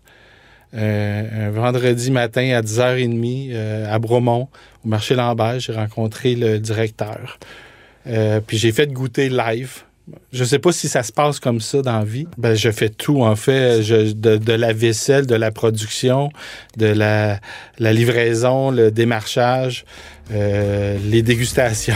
Euh, 0.75 1.48
un 1.48 1.51
vendredi 1.51 2.12
matin 2.12 2.50
à 2.56 2.62
10h30 2.62 3.50
euh, 3.53 3.94
à 3.94 4.00
Bromont, 4.00 4.48
au 4.86 4.88
marché 4.88 5.15
Lambert. 5.15 5.60
J'ai 5.60 5.74
rencontré 5.74 6.36
le 6.36 6.60
directeur. 6.60 7.38
Euh, 8.08 8.39
puis 8.46 8.58
j'ai 8.58 8.72
fait 8.72 8.92
goûter 8.92 9.30
live. 9.30 9.84
Je 10.34 10.44
sais 10.44 10.60
pas 10.60 10.74
si 10.74 10.89
ça 10.89 11.01
se 11.01 11.13
passe 11.13 11.39
comme 11.39 11.62
ça 11.62 11.82
dans 11.82 12.00
la 12.00 12.03
vie. 12.03 12.27
Ben, 12.38 12.56
je 12.56 12.70
fais 12.72 12.89
tout, 12.89 13.22
en 13.24 13.38
fait. 13.38 13.82
Je- 13.84 14.12
de, 14.12 14.36
de 14.36 14.51
la 14.53 14.74
vaisselle, 14.74 15.25
de 15.25 15.36
la 15.36 15.51
production, 15.51 16.30
de 16.75 16.88
la, 16.88 17.39
la 17.80 17.94
livraison, 17.94 18.70
le 18.70 18.92
démarchage, 18.92 19.86
euh, 20.34 20.98
les 21.06 21.22
dégustations. 21.22 21.96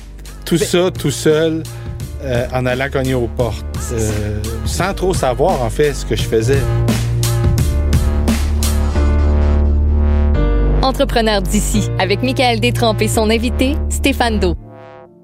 Tout 0.44 0.56
ça, 0.56 0.90
tout 0.90 1.10
seul, 1.10 1.62
euh, 2.22 2.46
en 2.54 2.64
allant 2.64 2.88
cogner 2.88 3.12
aux 3.12 3.26
portes. 3.28 3.66
Euh, 3.92 4.40
sans 4.64 4.94
trop 4.94 5.12
savoir, 5.12 5.60
en 5.60 5.68
fait, 5.68 5.92
ce 5.92 6.06
que 6.06 6.16
je 6.16 6.22
faisais. 6.22 6.60
Entrepreneur 10.82 11.42
d'ici, 11.42 11.88
avec 11.98 12.22
Michael 12.22 12.60
Détrempe 12.60 13.02
et 13.02 13.08
son 13.08 13.30
invité, 13.30 13.74
Stéphane 13.90 14.38
Do. 14.38 14.56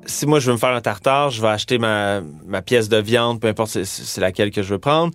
Si 0.04 0.26
moi, 0.26 0.40
je 0.40 0.46
veux 0.46 0.52
me 0.54 0.58
faire 0.58 0.70
un 0.74 0.80
tartare, 0.80 1.30
je 1.30 1.40
vais 1.40 1.48
acheter 1.48 1.78
ma, 1.78 2.20
ma 2.44 2.60
pièce 2.60 2.88
de 2.88 2.96
viande, 2.98 3.40
peu 3.40 3.46
importe 3.48 3.70
c'est- 3.84 4.20
laquelle 4.20 4.50
que 4.50 4.62
je 4.62 4.70
veux 4.74 4.78
prendre. 4.80 5.14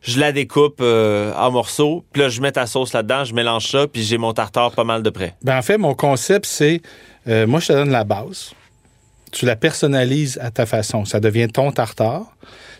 Je 0.00 0.18
la 0.18 0.32
découpe 0.32 0.78
euh, 0.80 1.32
en 1.34 1.50
morceaux, 1.50 2.04
puis 2.12 2.22
là, 2.22 2.28
je 2.28 2.40
mets 2.40 2.52
ta 2.52 2.66
sauce 2.66 2.92
là-dedans, 2.94 3.24
je 3.24 3.34
mélange 3.34 3.68
ça, 3.70 3.86
puis 3.86 4.02
j'ai 4.02 4.18
mon 4.18 4.32
tartare 4.32 4.72
pas 4.72 4.84
mal 4.84 5.02
de 5.02 5.10
près. 5.10 5.34
Ben, 5.42 5.58
en 5.58 5.62
fait, 5.62 5.78
mon 5.78 5.94
concept, 5.94 6.46
c'est 6.46 6.80
euh, 7.28 7.46
moi, 7.46 7.60
je 7.60 7.68
te 7.68 7.72
donne 7.74 7.90
la 7.90 8.04
base. 8.04 8.52
Tu 9.32 9.44
la 9.46 9.56
personnalises 9.56 10.38
à 10.42 10.50
ta 10.50 10.66
façon. 10.66 11.04
Ça 11.04 11.20
devient 11.20 11.48
ton 11.48 11.72
tartare. 11.72 12.24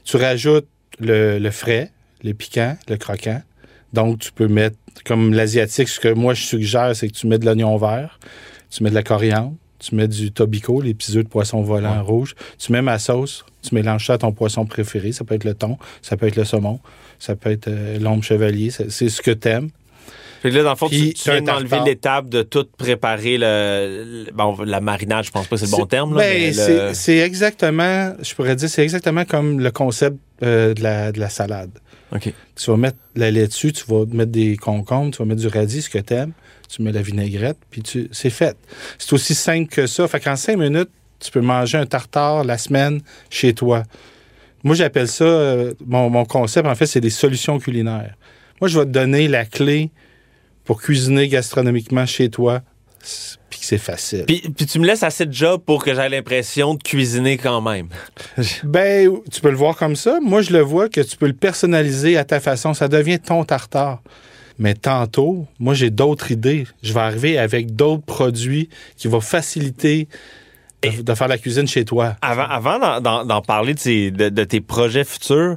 Tu 0.05 0.17
rajoutes 0.17 0.69
le, 0.99 1.39
le 1.39 1.51
frais, 1.51 1.91
le 2.23 2.33
piquant, 2.33 2.77
le 2.89 2.97
croquant. 2.97 3.43
Donc, 3.93 4.19
tu 4.19 4.33
peux 4.33 4.49
mettre, 4.49 4.77
comme 5.05 5.35
l'asiatique, 5.35 5.89
ce 5.89 6.01
que 6.01 6.13
moi, 6.13 6.35
je 6.35 6.43
suggère, 6.43 6.95
c'est 6.95 7.09
que 7.09 7.15
tu 7.15 7.27
mets 7.27 7.39
de 7.39 7.45
l'oignon 7.45 7.77
vert, 7.77 8.19
tu 8.71 8.83
mets 8.83 8.91
de 8.91 8.95
la 8.95 9.03
coriandre, 9.03 9.55
tu 9.79 9.95
mets 9.95 10.09
du 10.09 10.33
tobico, 10.33 10.81
les 10.81 10.95
petits 10.95 11.17
œufs 11.17 11.25
de 11.25 11.29
poisson 11.29 11.63
volant 11.63 12.03
rouge. 12.03 12.35
Tu 12.59 12.73
mets 12.73 12.83
ma 12.83 12.99
sauce, 12.99 13.45
tu 13.63 13.75
mélanges 13.75 14.07
ça 14.07 14.15
à 14.15 14.19
ton 14.19 14.33
poisson 14.33 14.65
préféré. 14.65 15.13
Ça 15.13 15.25
peut 15.25 15.35
être 15.35 15.45
le 15.45 15.55
thon, 15.55 15.77
ça 16.01 16.17
peut 16.17 16.27
être 16.27 16.37
le 16.37 16.45
saumon, 16.45 16.81
ça 17.19 17.37
peut 17.37 17.51
être 17.51 17.69
euh, 17.69 17.99
l'ombre 17.99 18.25
chevalier. 18.25 18.71
C'est 18.71 18.91
c'est 18.91 19.09
ce 19.09 19.21
que 19.21 19.31
t'aimes. 19.31 19.71
Fait 20.45 20.51
que 20.51 20.57
là, 20.57 20.63
dans 20.63 20.71
le 20.73 20.77
fond, 20.77 20.91
tu, 20.91 20.97
Puis, 20.97 21.15
tu 21.15 21.31
viens 21.31 21.41
d'enlever 21.41 21.79
l'étape 21.87 22.29
de 22.29 22.43
tout 22.43 22.67
préparer 22.77 23.39
le, 23.39 24.25
le- 24.27 24.31
bon, 24.33 24.55
la 24.63 24.83
marinade, 24.83 25.25
je 25.25 25.31
pense 25.31 25.47
pas 25.47 25.57
que 25.57 25.65
c'est 25.65 25.71
le 25.75 25.79
bon 25.79 25.87
terme. 25.87 26.15
Ben, 26.15 26.19
mais 26.19 26.53
c'est 26.53 26.89
le- 26.89 26.93
c'est 26.93 27.17
exactement, 27.17 28.13
je 28.21 28.35
pourrais 28.35 28.55
dire, 28.55 28.69
c'est 28.69 28.83
exactement 28.83 29.25
comme 29.25 29.59
le 29.61 29.71
concept 29.71 30.19
euh, 30.43 30.75
de, 30.75 30.83
la, 30.83 31.13
de 31.13 31.19
la 31.19 31.31
salade. 31.31 31.71
OK. 32.15 32.31
Tu 32.57 32.71
vas 32.71 32.77
mettre 32.77 32.99
la 33.17 33.31
laitue, 33.31 33.73
tu 33.73 33.85
vas 33.89 34.05
mettre 34.13 34.33
des 34.33 34.59
concombres, 34.59 35.13
tu 35.13 35.19
vas 35.21 35.25
mettre 35.25 35.41
du 35.41 35.49
radis, 35.49 35.81
ce 35.81 35.89
que 35.89 35.97
tu 35.97 36.13
aimes, 36.13 36.33
tu 36.69 36.83
mets 36.83 36.93
la 36.93 37.01
vinaigrette, 37.01 37.57
puis 37.71 37.81
tu, 37.81 38.09
c'est 38.13 38.29
fait. 38.29 38.55
C'est 38.99 39.15
aussi 39.15 39.35
simple 39.35 39.71
que 39.71 39.87
ça. 39.87 40.07
Fait 40.09 40.21
qu'en 40.21 40.37
cinq 40.37 40.59
minutes, 40.59 40.91
tu 41.21 41.31
peux 41.31 41.41
manger 41.41 41.79
un 41.79 41.87
tartare 41.87 42.45
la 42.45 42.59
semaine 42.59 43.01
chez 43.31 43.55
toi. 43.55 43.83
Moi, 44.63 44.75
j'appelle 44.75 45.09
ça, 45.09 45.25
euh, 45.25 45.73
mon, 45.87 46.11
mon 46.11 46.27
concept, 46.27 46.69
en 46.69 46.75
fait, 46.75 46.85
c'est 46.85 47.01
des 47.01 47.09
solutions 47.09 47.59
culinaires. 47.59 48.15
Moi, 48.61 48.69
je 48.69 48.79
vais 48.79 48.85
te 48.85 48.91
donner 48.91 49.27
la 49.27 49.47
clé 49.47 49.91
pour 50.65 50.81
cuisiner 50.81 51.29
gastronomiquement 51.29 52.07
chez 52.07 52.29
toi, 52.31 52.63
puis 53.51 53.61
que 53.61 53.67
c'est 53.67 53.79
facile. 53.79 54.25
Puis, 54.27 54.41
tu 54.67 54.79
me 54.79 54.87
laisses 54.87 55.03
assez 55.03 55.27
de 55.27 55.33
job 55.33 55.63
pour 55.65 55.85
que 55.85 55.95
j'aie 55.95 56.09
l'impression 56.09 56.75
de 56.75 56.83
cuisiner 56.83 57.37
quand 57.37 57.61
même. 57.61 57.89
Ben, 58.65 59.11
tu 59.31 59.41
peux 59.41 59.51
le 59.51 59.57
voir 59.57 59.77
comme 59.77 59.95
ça. 59.97 60.19
Moi, 60.23 60.41
je 60.43 60.53
le 60.53 60.61
vois 60.61 60.89
que 60.89 61.01
tu 61.03 61.17
peux 61.17 61.27
le 61.27 61.35
personnaliser 61.35 62.17
à 62.17 62.25
ta 62.25 62.41
façon. 62.41 62.73
Ça 62.75 62.89
devient 62.89 63.19
ton 63.21 63.45
tartare. 63.45 64.03
Mais 64.59 64.75
tantôt, 64.75 65.47
moi, 65.59 65.75
j'ai 65.75 65.91
d'autres 65.91 66.31
idées. 66.31 66.67
Je 66.83 66.93
vais 66.93 67.01
arriver 67.01 67.39
avec 67.39 67.75
d'autres 67.75 68.05
produits 68.05 68.69
qui 68.97 69.09
vont 69.09 69.21
faciliter 69.21 70.09
de, 70.83 71.03
de 71.03 71.15
faire 71.15 71.29
la 71.29 71.39
cuisine 71.39 71.67
chez 71.67 71.85
toi. 71.85 72.17
Avant, 72.23 72.45
avant 72.45 73.01
d'en- 73.01 73.43
parler 73.43 73.75
de 73.75 74.45
tes 74.45 74.61
projets 74.61 75.05
futurs, 75.05 75.57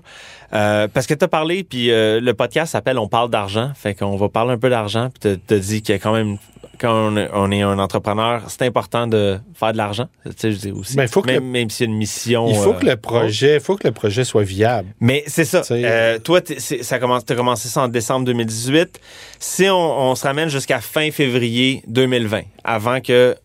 euh, 0.54 0.88
parce 0.94 1.08
que 1.08 1.13
tu 1.13 1.24
as 1.25 1.27
parlé, 1.27 1.63
puis 1.63 1.92
euh, 1.92 2.20
le 2.22 2.34
podcast 2.34 2.72
s'appelle 2.72 2.98
On 3.00 3.08
parle 3.08 3.30
d'argent, 3.30 3.72
fait 3.75 3.94
qu'on 3.96 4.16
va 4.16 4.30
parler 4.30 4.54
un 4.54 4.58
peu 4.58 4.70
d'argent, 4.70 5.10
puis 5.10 5.38
tu 5.48 5.54
as 5.54 5.60
dit 5.60 5.82
qu'il 5.82 5.94
y 5.94 5.98
a 5.98 6.00
quand 6.00 6.13
même, 6.13 6.38
quand 6.80 7.12
on 7.34 7.51
est, 7.51 7.62
un 7.63 7.80
entrepreneur, 7.80 8.44
c'est 8.50 8.62
important 8.62 9.08
de 9.08 9.39
faire 9.56 9.72
de 9.74 9.77
l'argent. 9.77 10.08
Tu 10.25 10.32
sais, 10.38 10.51
je 10.51 10.58
dis 10.58 10.72
aussi. 10.72 10.96
Ben, 10.96 11.08
faut 11.08 11.22
que 11.22 11.27
même, 11.32 11.44
le- 11.44 11.50
même 11.50 11.70
s'il 11.70 11.88
y 11.88 11.89
a 11.89 11.92
une 11.92 11.98
mission. 11.98 12.48
Il 12.50 12.56
faut 12.56 12.74
euh, 12.74 12.80
que 12.80 12.86
le 12.86 12.96
projet, 12.98 13.56
il 13.56 13.60
faut 13.62 13.75
que 13.75 13.88
le 13.88 13.94
projet 13.94 14.24
soit 14.24 14.44
viable. 14.44 14.89
Mais 15.00 15.24
c'est 15.27 15.44
ça. 15.46 15.62
Tu 15.62 15.74
Euh, 15.74 16.20
toi, 16.20 16.39
ça 16.82 17.00
commence, 17.00 17.25
t'as 17.25 17.36
commencé 17.36 17.68
ça 17.68 17.82
en 17.82 17.88
décembre 17.88 18.25
2018. 18.27 19.00
Si 19.39 19.68
on, 19.70 19.75
on 20.12 20.16
se 20.16 20.24
ramène 20.25 20.50
jusqu'à 20.50 20.80
fin 20.80 21.10
février 21.12 21.82
2020, 21.88 22.42
avant 22.63 23.01
que 23.01 23.36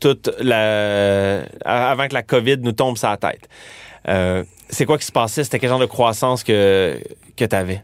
toute 0.00 0.30
la, 0.40 1.42
avant 1.64 2.08
que 2.08 2.14
la 2.14 2.22
COVID 2.22 2.56
nous 2.58 2.72
tombe 2.72 2.96
sur 2.96 3.08
la 3.08 3.16
tête, 3.18 3.48
euh, 4.08 4.44
c'est 4.68 4.86
quoi 4.86 4.98
qui 4.98 5.06
se 5.06 5.12
passait? 5.12 5.44
C'était 5.44 5.58
quel 5.58 5.68
genre 5.70 5.78
de 5.80 5.86
croissance 5.86 6.42
que, 6.44 6.98
que 7.36 7.44
tu 7.44 7.56
avais? 7.56 7.82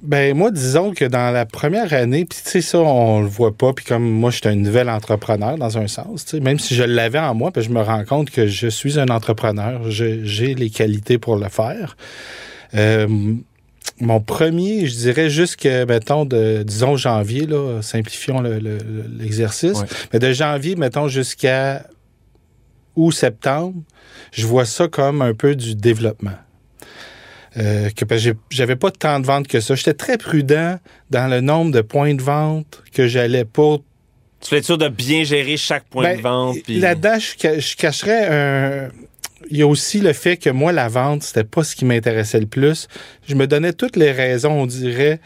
Ben 0.00 0.36
moi, 0.36 0.52
disons 0.52 0.92
que 0.94 1.04
dans 1.04 1.32
la 1.32 1.44
première 1.44 1.92
année, 1.92 2.24
puis 2.24 2.38
tu 2.44 2.48
sais 2.48 2.60
ça, 2.60 2.78
on 2.78 3.20
le 3.20 3.26
voit 3.26 3.56
pas, 3.56 3.72
puis 3.72 3.84
comme 3.84 4.08
moi, 4.08 4.30
j'étais 4.30 4.50
un 4.50 4.54
nouvel 4.54 4.88
entrepreneur 4.88 5.58
dans 5.58 5.76
un 5.76 5.88
sens, 5.88 6.24
tu 6.24 6.36
sais, 6.36 6.40
même 6.40 6.60
si 6.60 6.76
je 6.76 6.84
l'avais 6.84 7.18
en 7.18 7.34
moi, 7.34 7.50
puis 7.50 7.62
je 7.64 7.70
me 7.70 7.80
rends 7.82 8.04
compte 8.04 8.30
que 8.30 8.46
je 8.46 8.68
suis 8.68 9.00
un 9.00 9.08
entrepreneur, 9.08 9.80
j'ai 9.90 10.54
les 10.54 10.70
qualités 10.70 11.18
pour 11.18 11.34
le 11.34 11.48
faire. 11.48 11.96
Euh, 12.74 13.08
mon 14.00 14.20
premier, 14.20 14.86
je 14.86 14.94
dirais 14.94 15.30
jusqu'à, 15.30 15.84
mettons, 15.84 16.24
de, 16.24 16.62
disons 16.64 16.96
janvier, 16.96 17.46
là, 17.46 17.82
simplifions 17.82 18.40
le- 18.40 18.60
le- 18.60 18.78
le- 18.78 19.10
l'exercice, 19.18 19.78
Ouais. 19.80 19.86
mais 20.12 20.20
de 20.20 20.32
janvier, 20.32 20.76
mettons, 20.76 21.08
jusqu'à 21.08 21.82
août, 22.98 23.12
septembre, 23.12 23.74
je 24.32 24.46
vois 24.46 24.64
ça 24.64 24.88
comme 24.88 25.22
un 25.22 25.34
peu 25.34 25.54
du 25.54 25.74
développement. 25.74 26.36
Euh, 27.56 27.88
que 27.90 28.04
j'avais 28.50 28.76
pas 28.76 28.90
tant 28.90 29.18
de 29.20 29.26
ventes 29.26 29.48
que 29.48 29.60
ça. 29.60 29.74
J'étais 29.74 29.94
très 29.94 30.18
prudent 30.18 30.78
dans 31.10 31.28
le 31.28 31.40
nombre 31.40 31.72
de 31.72 31.80
points 31.80 32.14
de 32.14 32.22
vente 32.22 32.82
que 32.92 33.08
j'allais 33.08 33.44
pour. 33.44 33.82
Tu 34.40 34.50
fais 34.50 34.62
sûr 34.62 34.78
de 34.78 34.88
bien 34.88 35.24
gérer 35.24 35.56
chaque 35.56 35.84
point 35.88 36.04
Ben, 36.04 36.16
de 36.18 36.22
vente? 36.22 36.56
puis- 36.62 36.78
Là-dedans, 36.78 37.18
je, 37.18 37.58
je 37.60 37.76
cacherais 37.76 38.28
un. 38.30 38.88
Il 39.50 39.56
y 39.56 39.62
a 39.62 39.66
aussi 39.66 40.00
le 40.00 40.12
fait 40.12 40.36
que 40.36 40.50
moi, 40.50 40.72
la 40.72 40.88
vente, 40.88 41.22
c'était 41.22 41.42
pas 41.44 41.64
ce 41.64 41.74
qui 41.74 41.84
m'intéressait 41.84 42.38
le 42.40 42.46
plus. 42.46 42.86
Je 43.26 43.34
me 43.34 43.46
donnais 43.46 43.72
toutes 43.72 43.96
les 43.96 44.12
raisons, 44.12 44.52
on 44.52 44.66
dirait, 44.66 45.20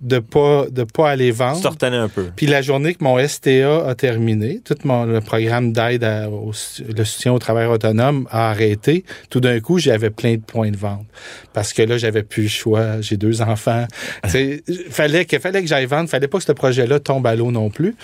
de 0.00 0.18
pas 0.18 0.66
de 0.70 0.84
pas 0.84 1.10
aller 1.10 1.30
tu 1.30 1.38
vendre. 1.38 1.68
retenais 1.68 1.96
un 1.96 2.08
peu. 2.08 2.30
Puis 2.34 2.46
la 2.46 2.62
journée 2.62 2.94
que 2.94 3.04
mon 3.04 3.18
STA 3.26 3.86
a 3.86 3.94
terminé, 3.94 4.60
tout 4.64 4.76
mon, 4.84 5.04
le 5.04 5.20
programme 5.20 5.72
d'aide 5.72 6.04
le 6.04 7.04
soutien 7.04 7.32
au 7.32 7.38
travail 7.38 7.66
autonome 7.66 8.26
a 8.30 8.50
arrêté. 8.50 9.04
Tout 9.28 9.40
d'un 9.40 9.60
coup, 9.60 9.78
j'avais 9.78 10.10
plein 10.10 10.36
de 10.36 10.42
points 10.42 10.70
de 10.70 10.76
vente. 10.76 11.06
Parce 11.52 11.72
que 11.72 11.82
là, 11.82 11.98
j'avais 11.98 12.22
plus 12.22 12.44
le 12.44 12.48
choix. 12.48 13.00
J'ai 13.00 13.16
deux 13.16 13.42
enfants. 13.42 13.86
Tu 14.30 14.62
fallait 14.90 15.24
que, 15.24 15.38
fallait 15.38 15.62
que 15.62 15.68
j'aille 15.68 15.86
vendre. 15.86 16.08
Fallait 16.08 16.28
pas 16.28 16.38
que 16.38 16.44
ce 16.44 16.52
projet-là 16.52 17.00
tombe 17.00 17.26
à 17.26 17.34
l'eau 17.34 17.50
non 17.50 17.70
plus. 17.70 17.94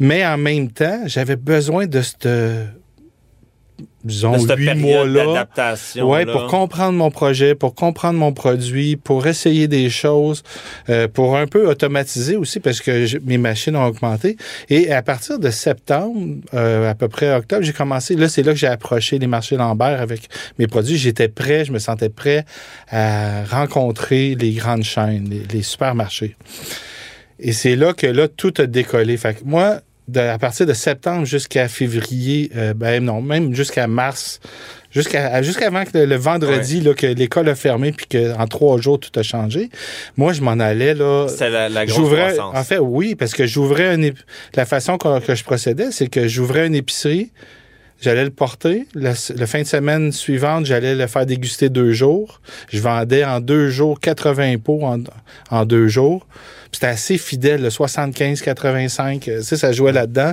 Mais 0.00 0.26
en 0.26 0.38
même 0.38 0.70
temps, 0.70 1.02
j'avais 1.06 1.36
besoin 1.36 1.86
de 1.86 2.00
cette 2.00 2.26
disons, 4.04 4.32
huit 4.56 4.66
mois-là. 4.74 5.24
Ouais, 6.02 6.24
là. 6.24 6.32
pour 6.32 6.46
comprendre 6.48 6.92
mon 6.98 7.10
projet, 7.10 7.54
pour 7.54 7.74
comprendre 7.74 8.18
mon 8.18 8.32
produit, 8.32 8.96
pour 8.96 9.26
essayer 9.26 9.68
des 9.68 9.90
choses, 9.90 10.42
euh, 10.88 11.08
pour 11.08 11.36
un 11.36 11.46
peu 11.46 11.68
automatiser 11.68 12.36
aussi 12.36 12.58
parce 12.60 12.80
que 12.80 13.06
je- 13.06 13.18
mes 13.18 13.38
machines 13.38 13.76
ont 13.76 13.84
augmenté. 13.86 14.36
Et 14.68 14.92
à 14.92 15.02
partir 15.02 15.38
de 15.38 15.50
septembre, 15.50 16.18
euh, 16.54 16.90
à 16.90 16.94
peu 16.94 17.08
près 17.08 17.34
octobre, 17.34 17.62
j'ai 17.62 17.72
commencé. 17.72 18.14
Là, 18.16 18.28
c'est 18.28 18.42
là 18.42 18.52
que 18.52 18.58
j'ai 18.58 18.66
approché 18.66 19.18
les 19.18 19.26
marchés 19.26 19.56
Lambert 19.56 20.00
avec 20.00 20.28
mes 20.58 20.66
produits. 20.66 20.96
J'étais 20.96 21.28
prêt, 21.28 21.64
je 21.64 21.72
me 21.72 21.78
sentais 21.78 22.08
prêt 22.08 22.44
à 22.90 23.44
rencontrer 23.44 24.34
les 24.38 24.52
grandes 24.52 24.82
chaînes, 24.84 25.28
les, 25.30 25.42
les 25.52 25.62
supermarchés. 25.62 26.36
Et 27.38 27.52
c'est 27.52 27.76
là 27.76 27.92
que 27.92 28.06
là, 28.06 28.28
tout 28.28 28.54
a 28.58 28.66
décollé. 28.66 29.16
Fait 29.16 29.34
que 29.34 29.44
moi, 29.44 29.80
de- 30.08 30.20
à 30.20 30.38
partir 30.38 30.66
de 30.66 30.72
septembre 30.72 31.24
jusqu'à 31.24 31.68
février, 31.68 32.50
euh, 32.56 32.74
ben 32.74 33.02
non, 33.04 33.20
même 33.22 33.54
jusqu'à 33.54 33.86
mars, 33.86 34.40
jusqu'à 34.90 35.40
jusqu'avant 35.42 35.84
que 35.84 35.96
le, 35.98 36.04
le 36.06 36.16
vendredi, 36.16 36.80
là, 36.80 36.94
que 36.94 37.06
l'école 37.06 37.48
a 37.48 37.54
fermé 37.54 37.92
puis 37.92 38.06
qu'en 38.06 38.46
trois 38.46 38.78
jours, 38.78 38.98
tout 39.00 39.16
a 39.18 39.22
changé, 39.22 39.70
moi, 40.16 40.32
je 40.32 40.40
m'en 40.42 40.52
allais, 40.52 40.94
là. 40.94 41.26
C'est 41.28 41.50
la, 41.50 41.68
la 41.68 41.86
grosse 41.86 41.98
en 42.54 42.64
fait, 42.64 42.78
oui, 42.78 43.14
parce 43.14 43.32
que 43.32 43.46
j'ouvrais 43.46 43.94
une 43.94 44.12
la 44.54 44.64
façon 44.66 44.98
que, 44.98 45.20
que 45.20 45.34
je 45.34 45.44
procédais, 45.44 45.90
c'est 45.92 46.08
que 46.08 46.26
j'ouvrais 46.28 46.66
une 46.66 46.74
épicerie, 46.74 47.30
j'allais 48.02 48.24
le 48.24 48.30
porter. 48.30 48.86
La, 48.94 49.14
fin 49.14 49.62
de 49.62 49.66
semaine 49.66 50.12
suivante, 50.12 50.66
j'allais 50.66 50.94
le 50.94 51.06
faire 51.06 51.24
déguster 51.24 51.70
deux 51.70 51.92
jours. 51.92 52.40
Je 52.70 52.80
vendais 52.80 53.24
en 53.24 53.40
deux 53.40 53.70
jours 53.70 54.00
80 54.00 54.58
pots 54.58 54.82
en, 55.50 55.64
deux 55.64 55.88
jours. 55.88 56.26
C'était 56.72 56.86
assez 56.86 57.18
fidèle, 57.18 57.62
le 57.62 57.68
75-85, 57.68 59.28
euh, 59.28 59.38
tu 59.38 59.44
sais, 59.44 59.56
ça 59.56 59.72
jouait 59.72 59.92
là-dedans. 59.92 60.32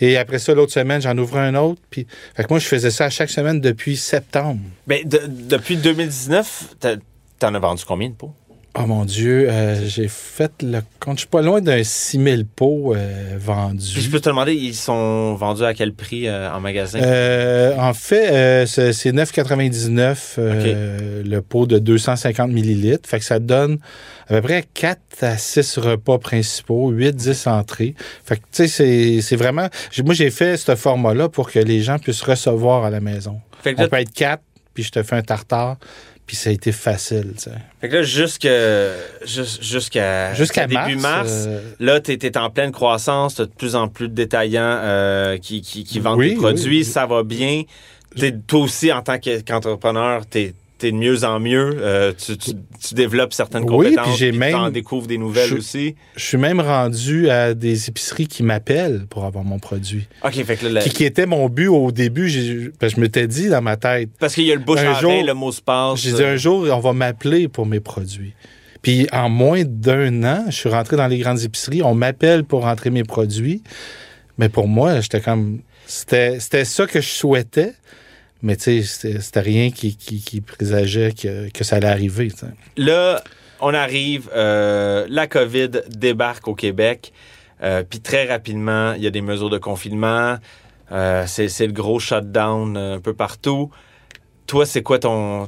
Et 0.00 0.16
après 0.16 0.38
ça, 0.38 0.54
l'autre 0.54 0.72
semaine, 0.72 1.02
j'en 1.02 1.18
ouvrais 1.18 1.40
un 1.40 1.54
autre. 1.56 1.80
Puis, 1.90 2.06
fait 2.36 2.44
que 2.44 2.48
moi, 2.48 2.58
je 2.60 2.66
faisais 2.66 2.92
ça 2.92 3.10
chaque 3.10 3.30
semaine 3.30 3.60
depuis 3.60 3.96
septembre. 3.96 4.60
Ben, 4.86 5.06
de- 5.06 5.22
depuis 5.26 5.76
2019, 5.76 6.76
t'as- 6.78 6.96
t'en 7.40 7.54
as 7.54 7.58
vendu 7.58 7.82
combien 7.86 8.08
de 8.08 8.14
pots? 8.14 8.32
Oh 8.78 8.86
mon 8.86 9.04
Dieu, 9.04 9.50
euh, 9.50 9.84
j'ai 9.88 10.06
fait 10.06 10.62
le 10.62 10.80
compte. 11.00 11.16
Je 11.16 11.20
suis 11.22 11.28
pas 11.28 11.42
loin 11.42 11.60
d'un 11.60 11.82
6000 11.82 12.46
pots 12.46 12.94
euh, 12.94 13.36
vendus. 13.36 13.90
Puis 13.94 14.02
je 14.02 14.10
peux 14.10 14.20
te 14.20 14.28
demander, 14.28 14.54
ils 14.54 14.76
sont 14.76 15.34
vendus 15.34 15.64
à 15.64 15.74
quel 15.74 15.92
prix 15.92 16.28
euh, 16.28 16.52
en 16.52 16.60
magasin? 16.60 17.00
Euh, 17.02 17.76
en 17.76 17.92
fait, 17.94 18.66
c'est 18.66 18.92
c'est 18.92 19.10
9,99 19.12 20.16
euh, 20.38 21.22
le 21.24 21.42
pot 21.42 21.66
de 21.66 21.80
250 21.80 22.52
millilitres. 22.52 23.08
Fait 23.08 23.18
que 23.18 23.24
ça 23.24 23.40
donne 23.40 23.78
à 24.28 24.34
peu 24.34 24.42
près 24.42 24.64
4 24.74 25.00
à 25.22 25.36
6 25.36 25.78
repas 25.78 26.18
principaux, 26.18 26.92
8-10 26.92 27.48
entrées. 27.48 27.94
Fait 28.24 28.36
que, 28.36 28.42
tu 28.52 28.68
sais, 28.68 29.20
c'est- 29.20 29.36
vraiment... 29.36 29.66
Moi, 30.04 30.14
j'ai 30.14 30.30
fait 30.30 30.56
ce 30.56 30.76
format-là 30.76 31.28
pour 31.28 31.50
que 31.50 31.58
les 31.58 31.82
gens 31.82 31.98
puissent 31.98 32.22
recevoir 32.22 32.84
à 32.84 32.90
la 32.90 33.00
maison. 33.00 33.40
Fait 33.62 33.74
que 33.74 33.82
On 33.82 33.88
peut 33.88 33.96
être 33.96 34.12
4, 34.12 34.40
puis 34.72 34.84
je 34.84 34.92
te 34.92 35.02
fais 35.02 35.16
un 35.16 35.22
tartare, 35.22 35.76
puis 36.30 36.36
ça 36.36 36.50
a 36.50 36.52
été 36.52 36.70
facile, 36.70 37.32
tu 37.36 37.42
sais. 37.42 37.50
fait 37.80 37.88
que 37.88 37.96
là, 37.96 38.02
jusqu'à 38.04 38.54
Jusqu'à 40.34 40.68
début 40.68 40.94
mars, 40.94 41.02
mars, 41.02 41.32
euh, 41.48 41.60
là, 41.80 41.98
tu 42.00 42.12
es, 42.12 42.38
en 42.38 42.50
pleine 42.50 42.70
croissance, 42.70 43.34
tu 43.34 43.42
as 43.42 43.46
de 43.46 43.50
plus 43.50 43.74
en 43.74 43.88
plus 43.88 44.06
de 44.08 44.14
détaillants 44.14 44.62
euh, 44.62 45.38
qui, 45.38 45.60
qui, 45.60 45.82
qui 45.82 45.98
vendent 45.98 46.20
Oui, 46.20 46.30
tes 46.30 46.36
produits, 46.36 46.78
oui. 46.78 46.84
ça 46.84 47.04
va 47.04 47.24
bien. 47.24 47.64
T'es- 48.16 48.30
toi 48.46 48.60
aussi, 48.60 48.92
en 48.92 49.02
tant 49.02 49.18
que- 49.18 49.40
qu'entrepreneur, 49.40 50.22
tu 50.30 50.38
es, 50.38 50.54
de 50.82 50.90
mieux 50.96 51.24
en 51.24 51.38
mieux. 51.40 51.76
Euh, 51.80 52.12
tu, 52.16 52.36
tu- 52.36 52.52
tu 52.82 52.94
développes 52.94 53.32
certaines 53.34 53.62
Oui, 53.64 53.88
compétences. 53.94 54.06
puis 54.08 54.16
j'ai 54.16 54.30
tu 54.32 54.54
en 54.54 54.70
découvres 54.70 55.06
des 55.06 55.18
nouvelles 55.18 55.48
je- 55.50 55.54
aussi. 55.56 55.94
je 56.16 56.24
suis 56.24 56.38
même 56.38 56.60
rendu 56.60 57.28
à 57.30 57.54
des 57.54 57.88
épiceries 57.88 58.26
qui 58.26 58.42
m'appellent 58.42 59.06
pour 59.10 59.24
avoir 59.24 59.44
mon 59.44 59.58
produit. 59.58 60.06
OK, 60.24 60.32
fait 60.44 60.56
que 60.56 60.64
là, 60.66 60.72
la- 60.72 60.80
Qui, 60.82 60.90
qui 60.90 61.04
était 61.04 61.26
mon 61.26 61.48
but 61.48 61.68
au 61.68 61.92
début. 61.92 62.28
je 62.30 63.00
m'étais 63.00 63.26
dit 63.26 63.48
dans 63.48 63.62
ma 63.62 63.76
tête, 63.76 64.08
parce 64.18 64.34
qu'il 64.34 64.44
y 64.44 64.52
a 64.52 64.54
le 64.54 64.60
bouche 64.62 64.80
un 64.80 64.92
à 64.92 65.00
jour, 65.00 65.22
le 65.24 65.34
mot 65.34 65.52
se 65.52 65.60
passe. 65.60 66.00
J'ai 66.00 66.12
dit 66.12 66.24
un 66.24 66.36
jour, 66.36 66.66
on 66.72 66.80
va 66.80 66.92
m'appeler 66.92 67.48
pour 67.48 67.66
mes 67.66 67.80
produits. 67.80 68.34
Puis 68.82 69.06
en 69.12 69.28
moins 69.28 69.62
d'un 69.66 70.24
an, 70.24 70.44
je 70.48 70.56
suis 70.56 70.68
rentré 70.70 70.96
dans 70.96 71.06
les 71.06 71.18
grandes 71.18 71.42
épiceries. 71.42 71.82
On 71.82 71.94
m'appelle 71.94 72.44
pour 72.44 72.62
rentrer 72.62 72.88
mes 72.88 73.04
produits. 73.04 73.62
Mais 74.38 74.48
pour 74.48 74.68
moi, 74.68 75.00
j'étais 75.00 75.20
comme. 75.20 75.60
C'était 75.86 76.38
ça 76.64 76.86
que 76.86 77.00
je 77.00 77.08
souhaitais. 77.08 77.72
Mais 78.42 78.56
tu 78.56 78.82
sais, 78.82 79.18
c'était- 79.18 79.40
rien 79.40 79.70
qui, 79.70 79.96
qui, 79.96 80.40
présageait 80.40 81.12
que, 81.12 81.50
que 81.50 81.64
ça 81.64 81.76
allait 81.76 81.88
arriver. 81.88 82.28
Là, 82.76 83.22
on 83.60 83.74
arrive, 83.74 84.30
euh, 84.34 85.06
la 85.08 85.26
COVID 85.26 85.70
débarque 85.88 86.48
au 86.48 86.54
Québec, 86.54 87.12
euh, 87.62 87.82
puis 87.88 88.00
très 88.00 88.26
rapidement, 88.26 88.94
il 88.94 89.02
y 89.02 89.06
a 89.06 89.10
des 89.10 89.20
mesures 89.20 89.50
de 89.50 89.58
confinement, 89.58 90.36
euh, 90.92 91.24
c'est 91.26 91.66
le 91.66 91.72
gros 91.72 92.00
shutdown 92.00 92.76
un 92.76 93.00
peu 93.00 93.12
partout. 93.14 93.70
Toi, 94.50 94.66
c'est 94.66 94.82
quoi 94.82 94.98
ton... 94.98 95.46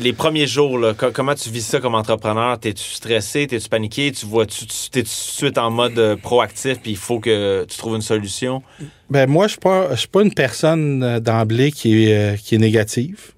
Les 0.00 0.12
premiers 0.12 0.46
jours, 0.46 0.78
là, 0.78 0.94
co- 0.94 1.10
comment 1.10 1.34
tu 1.34 1.50
vis 1.50 1.66
ça 1.66 1.80
comme 1.80 1.96
entrepreneur? 1.96 2.56
T'es-tu 2.60 2.84
stressé? 2.84 3.48
T'es-tu 3.48 3.68
paniqué? 3.68 4.12
Tu 4.12 4.24
vois-tu... 4.24 4.66
tu- 4.66 4.88
T'es-tu 4.88 5.10
tout 5.10 5.32
de 5.32 5.36
suite 5.48 5.58
en 5.58 5.72
mode 5.72 5.98
euh, 5.98 6.14
proactif, 6.14 6.78
puis 6.78 6.92
il 6.92 6.96
faut 6.96 7.18
que 7.18 7.66
tu 7.68 7.76
trouves 7.76 7.96
une 7.96 8.02
solution? 8.02 8.62
Ben 9.10 9.28
moi, 9.28 9.48
je 9.48 9.54
suis 9.54 9.60
pas, 9.60 9.96
suis 9.96 10.06
pas 10.06 10.22
une 10.22 10.32
personne 10.32 11.02
euh, 11.02 11.18
d'emblée 11.18 11.72
qui 11.72 12.04
est, 12.04 12.16
euh, 12.16 12.36
qui 12.36 12.54
est 12.54 12.58
négative. 12.58 13.32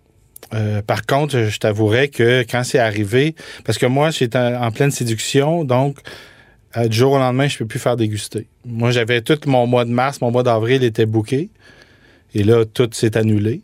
Par 0.87 1.07
contre, 1.07 1.45
je 1.45 1.59
t'avouerais 1.59 2.09
que 2.09 2.43
quand 2.43 2.63
c'est 2.63 2.79
arrivé, 2.79 3.35
parce 3.65 3.79
que 3.79 3.87
moi, 3.87 4.11
j'étais 4.11 4.37
en 4.37 4.71
pleine 4.71 4.91
séduction, 4.91 5.65
donc 5.65 6.01
du 6.77 6.97
jour 6.97 7.13
au 7.13 7.19
lendemain, 7.19 7.49
je 7.49 7.57
peux 7.57 7.67
plus 7.67 7.79
faire 7.79 7.97
déguster. 7.97 8.47
Moi, 8.67 8.91
j'avais 8.91 9.23
tout 9.23 9.39
mon 9.47 9.67
mois 9.67 9.87
de 9.87 9.91
mars, 9.91 10.21
mon 10.21 10.31
mois 10.31 10.43
d'avril 10.43 10.85
était 10.85 11.07
booké, 11.07 11.49
et 12.35 12.45
là, 12.45 12.65
tout 12.67 12.89
s'est 12.93 13.17
annulé. 13.17 13.63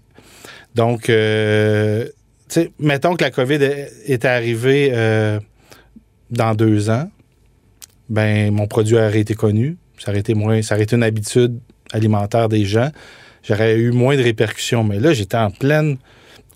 Donc, 0.75 1.09
euh, 1.09 2.05
tu 2.49 2.61
sais, 2.61 2.73
mettons 2.79 3.15
que 3.15 3.25
la 3.25 3.31
COVID 3.31 3.59
est- 3.63 4.25
arrivée 4.25 4.91
euh, 4.93 5.39
dans 6.31 6.55
deux 6.55 6.91
ans, 6.91 7.11
ben 8.09 8.53
mon 8.53 8.67
produit 8.67 8.97
aurait 8.97 9.21
été 9.21 9.35
connu, 9.35 9.77
ça 9.99 10.11
aurait 10.11 10.21
été 10.21 10.35
moins, 10.35 10.61
ça 10.63 10.75
aurait 10.75 10.85
été 10.85 10.97
une 10.97 11.03
habitude 11.03 11.59
alimentaire 11.93 12.49
des 12.49 12.65
gens, 12.65 12.91
j'aurais 13.43 13.77
eu 13.77 13.93
moins 13.93 14.17
de 14.17 14.23
répercussions. 14.23 14.85
Mais 14.85 14.99
là, 14.99 15.13
j'étais 15.15 15.37
en 15.37 15.51
pleine. 15.51 15.97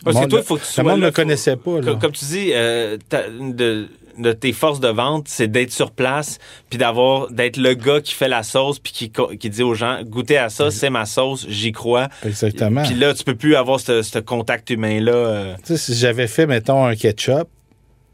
Parce 0.04 0.20
que 0.20 0.26
toi, 0.26 0.40
il 0.40 0.44
faut 0.44 0.56
que 0.56 0.62
tu 0.62 0.80
le 0.80 0.86
monde 0.86 1.00
ne 1.00 1.06
me 1.06 1.10
connaissait 1.10 1.56
pas. 1.56 1.80
là. 1.80 1.94
Comme, 2.00 2.12
tu 2.12 2.24
dis, 2.24 2.50
euh, 2.54 2.96
de, 3.10 3.88
de 4.18 4.32
tes 4.32 4.52
forces 4.52 4.80
de 4.80 4.88
vente, 4.88 5.26
c'est 5.28 5.48
d'être 5.48 5.72
sur 5.72 5.90
place, 5.90 6.38
puis 6.70 6.78
d'avoir 6.78 7.30
d'être 7.30 7.56
le 7.56 7.74
gars 7.74 8.00
qui 8.00 8.14
fait 8.14 8.28
la 8.28 8.42
sauce, 8.42 8.78
puis 8.78 8.92
qui, 8.92 9.12
qui 9.38 9.50
dit 9.50 9.62
aux 9.62 9.74
gens, 9.74 10.00
goûtez 10.04 10.38
à 10.38 10.48
ça, 10.48 10.70
c'est 10.70 10.90
ma 10.90 11.06
sauce, 11.06 11.46
j'y 11.48 11.72
crois. 11.72 12.08
Exactement. 12.24 12.82
Puis 12.82 12.94
là, 12.94 13.14
tu 13.14 13.24
peux 13.24 13.34
plus 13.36 13.54
avoir 13.56 13.80
ce, 13.80 14.18
contact 14.18 14.70
humain-là. 14.70 15.12
euh. 15.12 15.54
Tu 15.64 15.76
sais, 15.76 15.76
si 15.76 15.94
j'avais 15.94 16.26
fait, 16.26 16.46
mettons, 16.46 16.84
un 16.84 16.96
ketchup, 16.96 17.48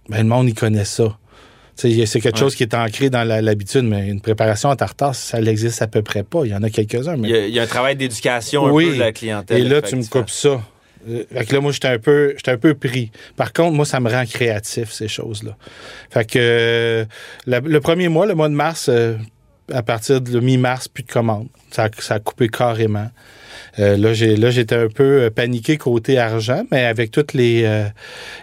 ben, 0.09 0.19
le 0.19 0.25
monde, 0.25 0.49
il 0.49 0.55
connaît 0.55 0.85
ça. 0.85 1.17
C'est 1.77 1.91
quelque 1.91 2.27
Ouais. 2.27 2.37
chose 2.39 2.55
qui 2.55 2.63
est 2.63 2.73
ancré 2.75 3.11
dans 3.11 3.25
l'habitude, 3.27 3.83
mais 3.83 4.07
une 4.09 4.21
préparation 4.21 4.69
en 4.69 4.77
tartare, 4.77 5.15
ça 5.15 5.41
n'existe 5.41 5.83
à 5.83 5.89
peu 5.89 6.03
près 6.03 6.23
pas. 6.23 6.43
Il 6.45 6.53
y 6.53 6.55
en 6.55 6.63
a 6.63 6.71
quelques-uns. 6.71 7.17
Mais... 7.17 7.29
Il 7.29 7.35
y, 7.35 7.37
a, 7.39 7.47
il 7.49 7.55
y 7.55 7.59
a 7.59 7.63
un 7.63 7.67
travail 7.67 7.97
d'éducation 7.97 8.67
un 8.67 8.71
Oui. 8.71 8.87
peu 8.91 8.95
de 8.95 8.99
la 9.01 9.13
clientèle. 9.13 9.61
Et 9.61 9.69
là, 9.69 9.83
tu 9.83 9.97
me 9.97 10.05
coupes 10.09 10.31
ça. 10.31 10.61
Euh, 11.09 11.25
Fait 11.33 11.45
que 11.45 11.55
là, 11.55 11.61
moi, 11.61 11.73
j'étais 11.73 11.89
un 11.89 11.99
peu, 11.99 12.35
un 12.47 12.57
peu 12.57 12.75
pris. 12.75 13.11
Par 13.37 13.53
contre, 13.53 13.73
moi, 13.73 13.85
ça 13.85 14.01
me 14.01 14.11
rend 14.11 14.25
créatif, 14.27 14.93
ces 14.93 15.09
choses-là. 15.09 15.57
Fait 16.11 16.29
que 16.29 16.39
euh, 16.39 17.05
le 17.47 17.79
premier 17.81 18.09
mois, 18.09 18.27
le 18.27 18.35
mois 18.35 18.49
de 18.49 18.55
mars, 18.55 18.89
euh, 18.89 19.17
à 19.73 19.83
partir 19.83 20.21
de 20.21 20.41
mi-mars, 20.41 20.89
plus 20.89 21.05
de 21.05 21.11
commandes. 21.11 21.49
Ça, 21.71 21.89
ça 21.99 22.15
a 22.15 22.19
coupé 22.21 22.49
carrément. 22.49 23.09
Euh, 23.79 23.97
là, 23.97 24.13
j'ai, 24.13 24.37
là, 24.37 24.51
j'étais 24.51 24.77
un 24.77 24.89
peu 24.89 25.23
euh, 25.23 25.31
paniqué 25.31 25.77
côté 25.77 26.19
argent, 26.19 26.65
mais 26.71 26.85
avec 26.85 27.11
toutes 27.11 27.33
les, 27.33 27.63
euh, 27.65 27.87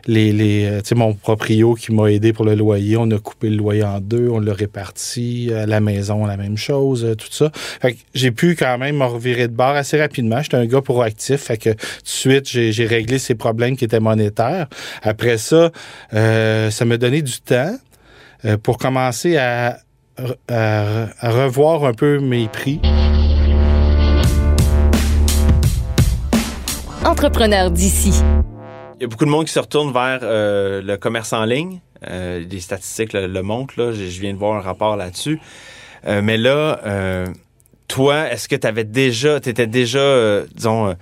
les, 0.05 0.33
les 0.33 0.65
euh, 0.65 0.81
tu 0.81 0.89
sais, 0.89 0.95
mon 0.95 1.13
proprio 1.13 1.73
qui 1.75 1.93
m'a 1.93 2.11
aidé 2.11 2.33
pour 2.33 2.43
le 2.43 2.55
loyer, 2.55 2.97
on 2.97 3.09
a 3.11 3.17
coupé 3.17 3.49
le 3.49 3.55
loyer 3.55 3.83
en 3.83 3.99
deux, 4.01 4.27
on 4.29 4.39
l'a 4.39 4.53
réparti 4.53 5.51
à 5.55 5.65
la 5.65 5.79
maison, 5.79 6.25
la 6.25 6.37
même 6.37 6.57
chose, 6.57 7.05
euh, 7.05 7.15
tout 7.15 7.31
ça. 7.31 7.49
Fait 7.53 7.93
que 7.93 7.99
j'ai 8.13 8.31
pu 8.31 8.55
quand 8.55 8.77
même 8.77 8.97
me 8.97 9.05
revirer 9.05 9.47
de 9.47 9.53
bord 9.53 9.75
assez 9.75 9.99
rapidement. 9.99 10.41
J'étais 10.41 10.57
un 10.57 10.65
gars 10.65 10.81
proactif, 10.81 11.41
fait 11.41 11.57
que 11.57 11.69
tout 11.69 11.77
de 11.77 12.07
suite, 12.07 12.49
j'ai, 12.49 12.85
réglé 12.85 13.19
ces 13.19 13.35
problèmes 13.35 13.77
qui 13.77 13.85
étaient 13.85 13.99
monétaires. 13.99 14.67
Après 15.03 15.37
ça, 15.37 15.71
euh, 16.13 16.69
ça 16.71 16.83
m'a 16.83 16.97
donné 16.97 17.21
du 17.21 17.39
temps 17.39 17.77
euh, 18.43 18.57
pour 18.57 18.77
commencer 18.77 19.37
à, 19.37 19.77
à- 20.47 21.07
à 21.19 21.29
revoir 21.31 21.85
un 21.85 21.93
peu 21.93 22.19
mes 22.19 22.47
prix. 22.47 22.79
Entrepreneur 27.05 27.71
d'ici. 27.71 28.21
Il 28.99 29.01
y 29.01 29.05
a 29.05 29.07
beaucoup 29.07 29.25
de 29.25 29.29
monde 29.31 29.45
qui 29.45 29.51
se 29.53 29.59
retourne 29.59 29.91
vers 29.91 30.19
euh, 30.21 30.81
le 30.81 30.97
commerce 30.97 31.33
en 31.33 31.45
ligne. 31.45 31.79
Euh, 32.09 32.43
les 32.49 32.59
statistiques 32.59 33.13
le, 33.13 33.27
le 33.27 33.41
montrent. 33.41 33.73
Là. 33.77 33.91
Je, 33.91 34.05
je 34.07 34.21
viens 34.21 34.33
de 34.33 34.37
voir 34.37 34.57
un 34.57 34.61
rapport 34.61 34.95
là-dessus. 34.95 35.39
Euh, 36.07 36.21
mais 36.23 36.37
là, 36.37 36.79
euh, 36.85 37.27
toi, 37.87 38.29
est-ce 38.31 38.47
que 38.47 38.55
tu 38.55 38.67
avais 38.67 38.83
déjà, 38.83 39.39
tu 39.39 39.49
étais 39.49 39.67
déjà, 39.67 39.99
euh, 39.99 40.45
disons, 40.55 40.95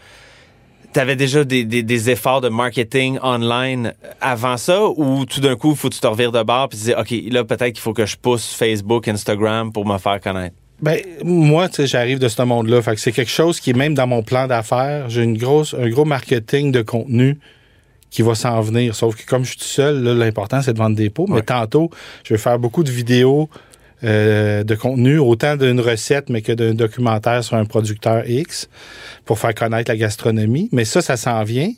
tu 0.94 1.00
avais 1.00 1.16
déjà 1.16 1.44
des, 1.44 1.64
des- 1.66 1.84
des 1.84 2.10
efforts 2.10 2.42
de 2.42 2.50
marketing 2.50 3.20
online 3.22 3.94
avant 4.22 4.58
ça 4.58 4.86
ou 4.88 5.26
tout 5.26 5.40
d'un 5.42 5.56
coup, 5.56 5.72
il 5.72 5.78
faut 5.78 5.90
que 5.90 5.94
tu 5.96 6.00
te 6.02 6.08
revires 6.08 6.32
de 6.32 6.42
bord 6.44 6.70
et 6.72 6.76
tu 6.76 6.84
dis, 6.84 6.94
OK, 6.94 7.14
là, 7.32 7.44
peut-être 7.44 7.74
qu'il 7.74 7.82
faut 7.82 7.94
que 7.94 8.06
je 8.06 8.18
pousse 8.18 8.54
Facebook, 8.54 9.08
Instagram 9.08 9.72
pour 9.72 9.86
me 9.86 9.98
faire 9.98 10.20
connaître? 10.20 10.56
Ben, 10.82 11.00
moi, 11.24 11.68
tu 11.68 11.76
sais, 11.76 11.88
j'arrive 11.88 12.20
de 12.20 12.28
ce 12.30 12.42
monde-là. 12.42 12.82
Fait 12.82 12.96
que 12.96 13.02
c'est 13.02 13.12
quelque 13.12 13.30
chose 13.32 13.60
qui 13.60 13.72
est 13.72 13.74
même 13.74 13.94
dans 13.96 14.08
mon 14.08 14.24
plan 14.24 14.48
d'affaires. 14.48 15.10
J'ai 15.10 15.24
une 15.24 15.38
grosse, 15.38 15.76
un 15.78 15.90
gros 15.90 16.06
marketing 16.06 16.72
de 16.72 16.82
contenu 16.82 17.38
qui 18.10 18.22
va 18.22 18.34
s'en 18.34 18.60
venir. 18.62 18.96
Sauf 18.96 19.16
que 19.16 19.26
comme 19.30 19.44
je 19.44 19.50
suis 19.50 19.60
tout 19.60 19.66
seul, 19.66 20.02
là, 20.02 20.14
l'important, 20.14 20.62
c'est 20.62 20.74
de 20.74 20.78
vendre 20.80 20.96
des 20.96 21.10
pots. 21.10 21.26
Mais 21.28 21.36
Ouais. 21.36 21.42
tantôt, 21.44 21.90
je 22.24 22.34
vais 22.34 22.40
faire 22.40 22.58
beaucoup 22.58 22.84
de 22.84 22.90
vidéos 22.92 23.50
euh, 24.04 24.64
de 24.64 24.76
contenu, 24.76 25.20
autant 25.20 25.56
d'une 25.56 25.80
recette, 25.80 26.30
mais 26.30 26.42
que 26.42 26.52
d'un 26.52 26.74
documentaire 26.74 27.44
sur 27.44 27.58
un 27.58 27.66
producteur 27.66 28.30
X 28.30 28.70
pour 29.26 29.40
faire 29.40 29.54
connaître 29.54 29.92
la 29.92 29.98
gastronomie. 29.98 30.70
Mais 30.72 30.86
ça, 30.86 31.02
ça 31.02 31.18
s'en 31.18 31.44
vient. 31.44 31.72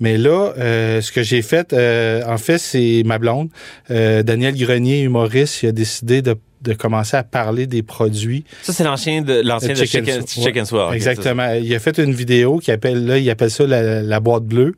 Mais 0.00 0.18
là, 0.18 0.52
euh, 0.58 1.00
ce 1.00 1.12
que 1.12 1.22
j'ai 1.22 1.42
fait, 1.42 1.72
euh, 1.72 2.22
en 2.26 2.36
fait, 2.36 2.58
c'est 2.58 3.02
ma 3.06 3.18
blonde, 3.18 3.50
euh, 3.90 4.24
Daniel 4.24 4.56
Grenier, 4.56 5.02
humoriste, 5.02 5.62
il 5.62 5.68
a 5.68 5.72
décidé 5.72 6.22
de, 6.22 6.34
de 6.62 6.72
commencer 6.72 7.16
à 7.16 7.22
parler 7.22 7.68
des 7.68 7.84
produits 7.84 8.44
Ça, 8.62 8.72
c'est 8.72 8.82
l'ancien 8.82 9.22
de, 9.22 9.42
l'ancien 9.44 9.74
de 9.74 9.84
Chicken 9.84 10.26
Chicken, 10.26 10.64
Exactement. 10.92 11.52
Il 11.52 11.72
a 11.72 11.78
fait 11.78 11.98
une 11.98 12.14
vidéo 12.14 12.58
qui 12.58 12.72
appelle 12.72 13.06
là, 13.06 13.18
il 13.18 13.30
appelle 13.30 13.50
ça 13.50 13.64
la, 13.64 14.02
la 14.02 14.20
boîte 14.20 14.44
bleue. 14.44 14.74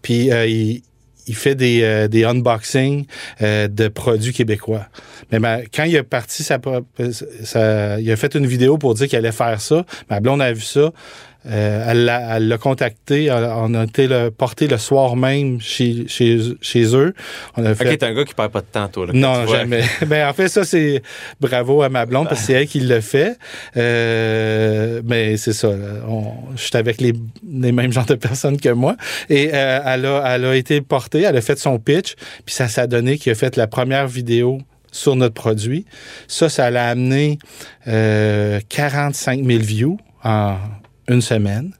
Puis 0.00 0.30
euh, 0.30 0.46
il, 0.46 0.82
il 1.26 1.34
fait 1.34 1.54
des, 1.54 1.82
euh, 1.82 2.08
des 2.08 2.24
unboxings 2.24 3.06
euh, 3.42 3.68
de 3.68 3.88
produits 3.88 4.32
québécois. 4.32 4.86
Mais 5.32 5.38
ma- 5.38 5.62
quand 5.62 5.84
il 5.84 5.96
a 5.96 6.04
parti 6.04 6.42
sa, 6.42 6.58
sa- 7.44 8.00
il 8.00 8.10
a 8.10 8.16
fait 8.16 8.34
une 8.34 8.46
vidéo 8.46 8.78
pour 8.78 8.94
dire 8.94 9.08
qu'il 9.08 9.18
allait 9.18 9.32
faire 9.32 9.60
ça. 9.60 9.84
Ma 10.10 10.20
blonde 10.20 10.42
a 10.42 10.52
vu 10.52 10.60
ça. 10.60 10.92
Euh, 11.46 11.84
elle 11.88 12.04
l'a 12.06 12.36
elle 12.36 12.48
l'a 12.48 12.58
contacté. 12.58 13.30
On 13.30 13.74
a 13.74 13.84
été 13.84 14.06
le, 14.06 14.30
porté 14.30 14.66
le 14.66 14.78
soir 14.78 15.14
même 15.16 15.60
chez, 15.60 16.06
chez, 16.08 16.38
chez 16.60 16.96
eux. 16.96 17.14
On 17.56 17.64
a 17.64 17.74
fait 17.74 17.88
Ok, 17.90 17.98
t'es 17.98 18.06
un 18.06 18.14
gars 18.14 18.24
qui 18.24 18.34
perd 18.34 18.50
pas 18.50 18.60
de 18.60 18.66
temps, 18.66 18.88
toi. 18.88 19.06
Là, 19.06 19.12
non, 19.14 19.46
jamais. 19.46 19.82
ben, 20.06 20.28
en 20.28 20.32
fait, 20.32 20.48
ça, 20.48 20.64
c'est 20.64 21.02
bravo 21.40 21.82
à 21.82 21.88
ma 21.88 22.06
blonde 22.06 22.28
parce 22.28 22.40
que 22.40 22.46
c'est 22.46 22.52
elle 22.54 22.66
qui 22.66 22.80
le 22.80 23.00
fait. 23.00 23.36
Euh, 23.76 25.02
mais 25.04 25.36
c'est 25.36 25.52
ça. 25.52 25.70
On- 26.08 26.32
Je 26.56 26.62
suis 26.62 26.76
avec 26.76 27.00
les, 27.00 27.12
les 27.48 27.72
mêmes 27.72 27.92
genres 27.92 28.06
de 28.06 28.14
personnes 28.14 28.58
que 28.60 28.70
moi. 28.70 28.96
Et 29.28 29.50
euh, 29.52 29.80
elle, 29.84 30.06
a, 30.06 30.34
elle 30.34 30.44
a 30.44 30.54
été 30.56 30.80
portée, 30.80 31.22
elle 31.22 31.36
a 31.36 31.40
fait 31.40 31.58
son 31.58 31.78
pitch, 31.78 32.14
puis 32.46 32.54
ça 32.54 32.68
s'est 32.68 32.86
donné 32.88 33.18
qu'il 33.18 33.32
a 33.32 33.34
fait 33.34 33.56
la 33.56 33.66
première 33.66 34.06
vidéo 34.06 34.58
sur 34.92 35.16
notre 35.16 35.34
produit. 35.34 35.84
Ça, 36.28 36.48
ça 36.48 36.70
l'a 36.70 36.88
amené 36.88 37.38
euh, 37.88 38.60
45 38.68 39.44
000 39.44 39.58
views 39.60 39.98
en 40.22 40.56
une 41.08 41.20
semaine. 41.20 41.72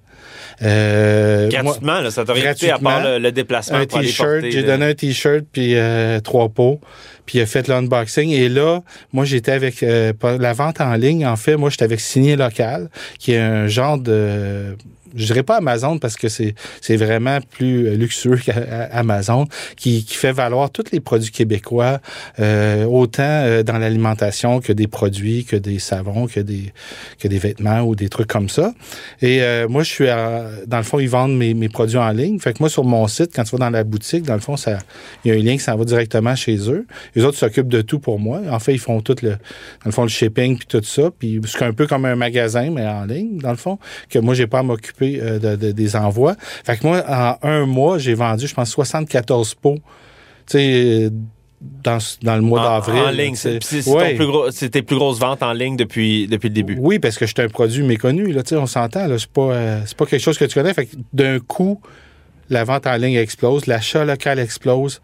Euh, 0.62 1.50
moi- 1.50 1.62
Gratuitement, 1.62 2.00
là, 2.00 2.10
ça 2.10 2.24
t'a 2.24 2.32
rien 2.32 2.52
coûté 2.52 2.70
à 2.70 2.78
part 2.78 3.02
le, 3.02 3.18
le 3.18 3.32
déplacement 3.32 3.78
un 3.78 3.86
t-shirt. 3.86 4.44
J'ai 4.48 4.62
donné 4.62 4.86
un 4.86 4.94
t-shirt 4.94 5.44
puis 5.50 5.74
euh, 5.74 6.20
trois 6.20 6.48
pots. 6.48 6.80
Puis 7.26 7.38
il 7.38 7.40
a 7.42 7.46
fait 7.46 7.66
l'unboxing. 7.68 8.30
Et 8.30 8.48
là, 8.48 8.80
moi, 9.12 9.24
j'étais 9.24 9.52
avec 9.52 9.82
euh, 9.82 10.12
la 10.38 10.52
vente 10.52 10.80
en 10.80 10.94
ligne. 10.94 11.26
En 11.26 11.36
fait, 11.36 11.56
moi, 11.56 11.70
j'étais 11.70 11.84
avec 11.84 12.00
Signé 12.00 12.36
Local, 12.36 12.88
qui 13.18 13.32
est 13.32 13.38
un 13.38 13.66
genre 13.66 13.98
de 13.98 14.76
je 15.14 15.26
dirais 15.26 15.42
pas 15.42 15.56
Amazon 15.58 15.98
parce 15.98 16.16
que 16.16 16.28
c'est 16.28 16.54
vraiment 16.96 17.38
plus 17.40 17.86
euh, 17.86 17.94
luxueux 17.96 18.38
qu'Amazon, 18.44 19.46
qui, 19.76 20.04
qui 20.04 20.14
fait 20.16 20.32
valoir 20.32 20.70
tous 20.70 20.84
les 20.92 21.00
produits 21.00 21.30
québécois, 21.30 22.00
euh, 22.40 22.84
autant 22.84 23.22
euh, 23.24 23.62
dans 23.62 23.78
l'alimentation 23.78 24.60
que 24.60 24.72
des 24.72 24.86
produits, 24.86 25.44
que 25.44 25.56
des 25.56 25.78
savons, 25.78 26.26
que 26.26 26.40
des 26.40 26.72
que 27.18 27.28
des 27.28 27.38
vêtements 27.38 27.80
ou 27.82 27.94
des 27.94 28.08
trucs 28.08 28.28
comme 28.28 28.48
ça. 28.48 28.72
Et 29.22 29.40
moi, 29.68 29.82
je 29.82 29.88
suis 29.90 30.08
à- 30.08 30.48
dans 30.66 30.78
le 30.78 30.82
fond, 30.82 30.98
ils 30.98 31.08
vendent 31.08 31.36
mes, 31.36 31.54
mes 31.54 31.68
produits 31.68 31.98
en 31.98 32.10
ligne. 32.10 32.38
Fait 32.38 32.52
que 32.52 32.58
moi, 32.60 32.68
sur 32.68 32.84
mon 32.84 33.06
site, 33.08 33.30
quand 33.34 33.44
tu 33.44 33.52
vas 33.56 33.58
dans 33.58 33.70
la 33.70 33.84
boutique, 33.84 34.22
dans 34.24 34.34
le 34.34 34.40
fond, 34.40 34.56
il 35.24 35.30
y 35.30 35.34
a 35.34 35.34
un 35.34 35.42
lien 35.42 35.52
qui 35.52 35.62
s'en 35.62 35.76
va 35.76 35.84
directement 35.84 36.34
chez 36.34 36.56
eux. 36.70 36.86
Les 37.14 37.24
autres 37.24 37.38
s'occupent 37.38 37.68
de 37.68 37.80
tout 37.82 37.98
pour 37.98 38.18
moi. 38.18 38.40
En 38.50 38.58
fait, 38.58 38.72
ils 38.74 38.78
font 38.78 39.00
tout 39.00 39.16
le 39.22 39.30
dans 39.30 39.36
le 39.86 39.92
fond 39.92 40.02
le 40.02 40.08
shipping 40.08 40.56
puis 40.58 40.66
tout 40.66 40.82
ça. 40.82 41.10
Puis 41.18 41.40
c'est 41.46 41.62
un 41.64 41.72
peu 41.72 41.86
comme 41.86 42.04
un 42.04 42.16
magasin 42.16 42.70
mais 42.70 42.86
en 42.86 43.04
ligne 43.04 43.38
dans 43.38 43.50
le 43.50 43.56
fond 43.56 43.78
que 44.08 44.18
moi 44.18 44.34
j'ai 44.34 44.46
pas 44.46 44.60
à 44.60 44.62
m'occuper 44.62 45.03
euh, 45.20 45.38
de, 45.38 45.56
de- 45.56 45.72
des 45.72 45.96
envois. 45.96 46.34
Fait 46.64 46.76
que 46.78 46.86
moi 46.86 47.02
en 47.08 47.36
un 47.42 47.66
mois 47.66 47.98
j'ai 47.98 48.14
vendu 48.14 48.46
je 48.46 48.54
pense 48.54 48.70
74 48.70 49.54
pots. 49.54 49.76
Tu 50.46 50.58
sais 50.58 51.10
dans, 51.82 51.96
dans 52.22 52.36
le 52.36 52.42
mois 52.42 52.62
d'avril. 52.62 53.00
en 53.02 53.10
ligne. 53.10 53.34
C'est 53.36 53.58
Ouais. 53.88 54.14
plus 54.16 54.26
gros- 54.26 54.50
tes 54.50 54.82
plus 54.82 54.96
grosses 54.96 55.18
ventes 55.18 55.42
en 55.42 55.52
ligne 55.54 55.76
depuis, 55.76 56.26
depuis 56.26 56.48
le 56.48 56.54
début. 56.54 56.76
Oui, 56.78 56.98
parce 56.98 57.16
que 57.16 57.24
je 57.26 57.32
suis 57.34 57.42
un 57.42 57.48
produit 57.48 57.82
méconnu, 57.82 58.32
là, 58.32 58.42
on 58.52 58.66
s'entend, 58.66 59.06
c'est 59.18 59.26
pas, 59.28 59.40
euh, 59.52 59.80
pas 59.96 60.04
quelque 60.04 60.20
chose 60.22 60.36
que 60.36 60.44
tu 60.44 60.52
connais. 60.54 60.74
Fait 60.74 60.84
que 60.84 60.96
d'un 61.14 61.38
coup, 61.38 61.80
la 62.50 62.64
vente 62.64 62.86
en 62.86 62.96
ligne 62.96 63.14
explose, 63.14 63.64
l'achat 63.66 64.04
local 64.04 64.38
explose. 64.40 65.00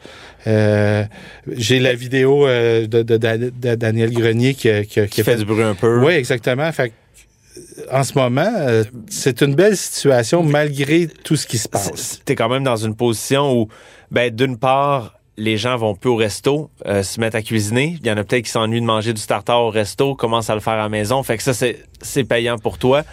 Euh, 0.46 1.04
j'ai 1.50 1.78
la 1.80 1.94
vidéo 1.94 2.46
euh, 2.46 2.86
de, 2.86 3.02
de- 3.02 3.16
de- 3.16 3.52
de 3.58 3.74
Daniel 3.76 4.12
Grenier 4.12 4.52
qui, 4.52 4.68
fait 5.08 5.36
du 5.36 5.46
bruit 5.46 5.62
un 5.62 5.74
peu. 5.74 6.04
Oui, 6.04 6.12
exactement. 6.12 6.70
Fait 6.72 6.92
en 7.90 8.02
ce 8.04 8.16
moment, 8.16 8.50
euh, 8.58 8.84
c'est 9.08 9.42
une 9.42 9.54
belle 9.54 9.76
situation 9.76 10.42
malgré 10.42 11.06
tout 11.08 11.36
ce 11.36 11.46
qui 11.46 11.58
se 11.58 11.68
passe. 11.68 11.90
C'est- 11.94 12.24
T'es 12.24 12.34
quand 12.36 12.48
même 12.48 12.64
dans 12.64 12.76
une 12.76 12.94
position 12.94 13.52
où, 13.58 13.68
ben, 14.10 14.34
d'une 14.34 14.56
part, 14.58 15.14
les 15.36 15.56
gens 15.56 15.76
vont 15.76 15.94
plus 15.94 16.10
au 16.10 16.16
resto, 16.16 16.70
euh, 16.86 17.02
se 17.02 17.18
mettre 17.18 17.36
à 17.36 17.42
cuisiner. 17.42 17.96
Il 18.02 18.06
y 18.06 18.10
en 18.10 18.16
a 18.16 18.24
peut-être 18.24 18.44
qui 18.44 18.50
s'ennuient 18.50 18.80
de 18.80 18.86
manger 18.86 19.12
du 19.14 19.22
tartare 19.22 19.62
au 19.62 19.70
resto, 19.70 20.14
commencent 20.14 20.50
à 20.50 20.54
le 20.54 20.60
faire 20.60 20.74
à 20.74 20.82
la 20.82 20.88
maison. 20.88 21.22
Fait 21.22 21.36
que 21.38 21.42
ça, 21.42 21.52
c'est 21.54 22.24
payant 22.24 22.58
pour 22.58 22.76
toi. 22.78 23.04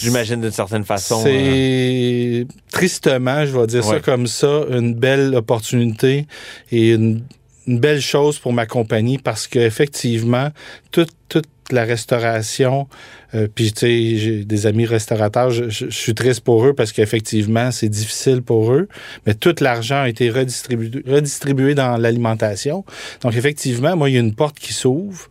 J'imagine 0.00 0.40
d'une 0.40 0.52
certaine 0.52 0.84
façon. 0.84 1.24
euh, 1.26 2.44
C'est 2.44 2.46
tristement, 2.70 3.44
je 3.44 3.58
vais 3.58 3.66
dire 3.66 3.82
ça 3.82 3.98
comme 4.00 4.26
ça, 4.28 4.62
une 4.70 4.94
belle 4.94 5.34
opportunité 5.34 6.26
et 6.70 6.90
une, 6.92 7.24
une 7.68 7.78
belle 7.78 8.00
chose 8.00 8.38
pour 8.38 8.52
ma 8.52 8.66
compagnie 8.66 9.18
parce 9.18 9.46
qu'effectivement, 9.46 10.48
toute, 10.90 11.10
toute 11.28 11.46
la 11.70 11.84
restauration, 11.84 12.88
euh, 13.34 13.46
puis 13.54 13.72
tu 13.72 13.80
sais, 13.80 14.16
j'ai 14.16 14.44
des 14.46 14.66
amis 14.66 14.86
restaurateurs, 14.86 15.50
je, 15.50 15.68
je- 15.68 15.84
je 15.90 15.96
suis 15.96 16.14
triste 16.14 16.40
pour 16.40 16.64
eux 16.66 16.72
parce 16.72 16.92
qu'effectivement, 16.92 17.70
c'est 17.70 17.90
difficile 17.90 18.40
pour 18.40 18.72
eux, 18.72 18.88
mais 19.26 19.34
tout 19.34 19.54
l'argent 19.60 20.00
a 20.02 20.08
été 20.08 20.30
redistribué, 20.30 21.02
redistribué 21.06 21.74
dans 21.74 21.98
l'alimentation. 21.98 22.84
Donc 23.20 23.36
effectivement, 23.36 23.94
moi, 23.96 24.08
il 24.08 24.14
y 24.14 24.16
a 24.16 24.20
une 24.20 24.34
porte 24.34 24.58
qui 24.58 24.72
s'ouvre. 24.72 25.28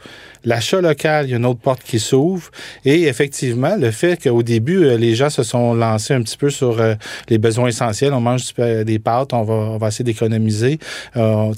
L'achat 0.47 0.79
local, 0.79 1.25
il 1.25 1.31
y 1.31 1.33
a 1.33 1.37
une 1.37 1.45
autre 1.45 1.59
porte 1.59 1.83
qui 1.83 1.99
s'ouvre. 1.99 2.49
Et 2.85 3.03
effectivement, 3.03 3.75
le 3.75 3.91
fait 3.91 4.23
qu'au 4.23 4.43
début, 4.43 4.85
euh, 4.85 4.97
les 4.97 5.13
gens 5.13 5.29
se 5.29 5.43
sont 5.43 5.73
lancés 5.73 6.13
un 6.13 6.21
petit 6.21 6.37
peu 6.37 6.49
sur 6.49 6.79
euh, 6.79 6.95
les 7.27 7.37
besoins 7.37 7.67
essentiels. 7.67 8.13
On 8.13 8.21
mange 8.21 8.53
des 8.53 8.97
pâtes, 8.97 9.33
on 9.33 9.43
va, 9.77 9.87
essayer 9.89 10.05
d'économiser. 10.05 10.79
Euh, 11.17 11.51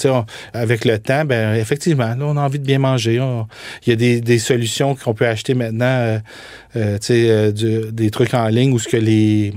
avec 0.53 0.85
le 0.85 0.97
temps, 0.97 1.23
ben 1.23 1.53
effectivement, 1.53 2.15
là, 2.15 2.21
on 2.21 2.35
a 2.35 2.41
envie 2.41 2.57
de 2.57 2.65
bien 2.65 2.79
manger. 2.79 3.21
Il 3.85 3.89
y 3.89 3.91
a 3.91 4.21
des, 4.21 4.39
solutions 4.39 4.95
qu'on 4.95 5.13
peut 5.13 5.27
acheter 5.27 5.53
maintenant, 5.53 6.19
euh, 6.75 7.91
des 7.91 8.09
trucs 8.09 8.33
en 8.33 8.47
ligne 8.47 8.73
où 8.73 8.79
ce 8.79 8.87
que 8.87 8.97
les... 8.97 9.53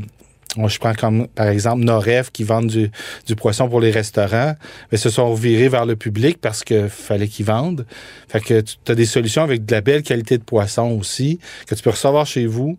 Je 0.57 0.79
prends 0.79 0.95
comme, 0.95 1.29
par 1.29 1.49
exemple, 1.49 1.83
Noref 1.83 2.31
qui 2.31 2.45
vendent 2.45 2.67
du, 2.67 2.91
du 3.27 3.37
poisson 3.37 3.69
pour 3.69 3.81
les 3.81 3.91
restaurants, 3.91 4.55
mais 4.91 4.99
se 4.99 5.11
sont 5.11 5.33
virés 5.35 5.69
vers 5.69 5.87
le 5.87 5.97
public 5.97 6.39
parce 6.41 6.63
qu'il 6.63 6.89
fallait 6.89 7.29
qu'ils 7.29 7.47
vendent. 7.47 7.87
Fait 8.29 8.41
que 8.41 8.61
tu 8.61 8.77
as 8.93 8.95
des 8.95 9.07
solutions 9.07 9.43
avec 9.43 9.65
de 9.65 9.73
la 9.73 9.81
belle 9.81 10.03
qualité 10.03 10.39
de 10.39 10.43
poisson 10.43 10.99
aussi, 10.99 11.39
que 11.67 11.75
tu 11.75 11.83
peux 11.83 11.91
recevoir 11.91 12.27
chez 12.27 12.47
vous. 12.47 12.79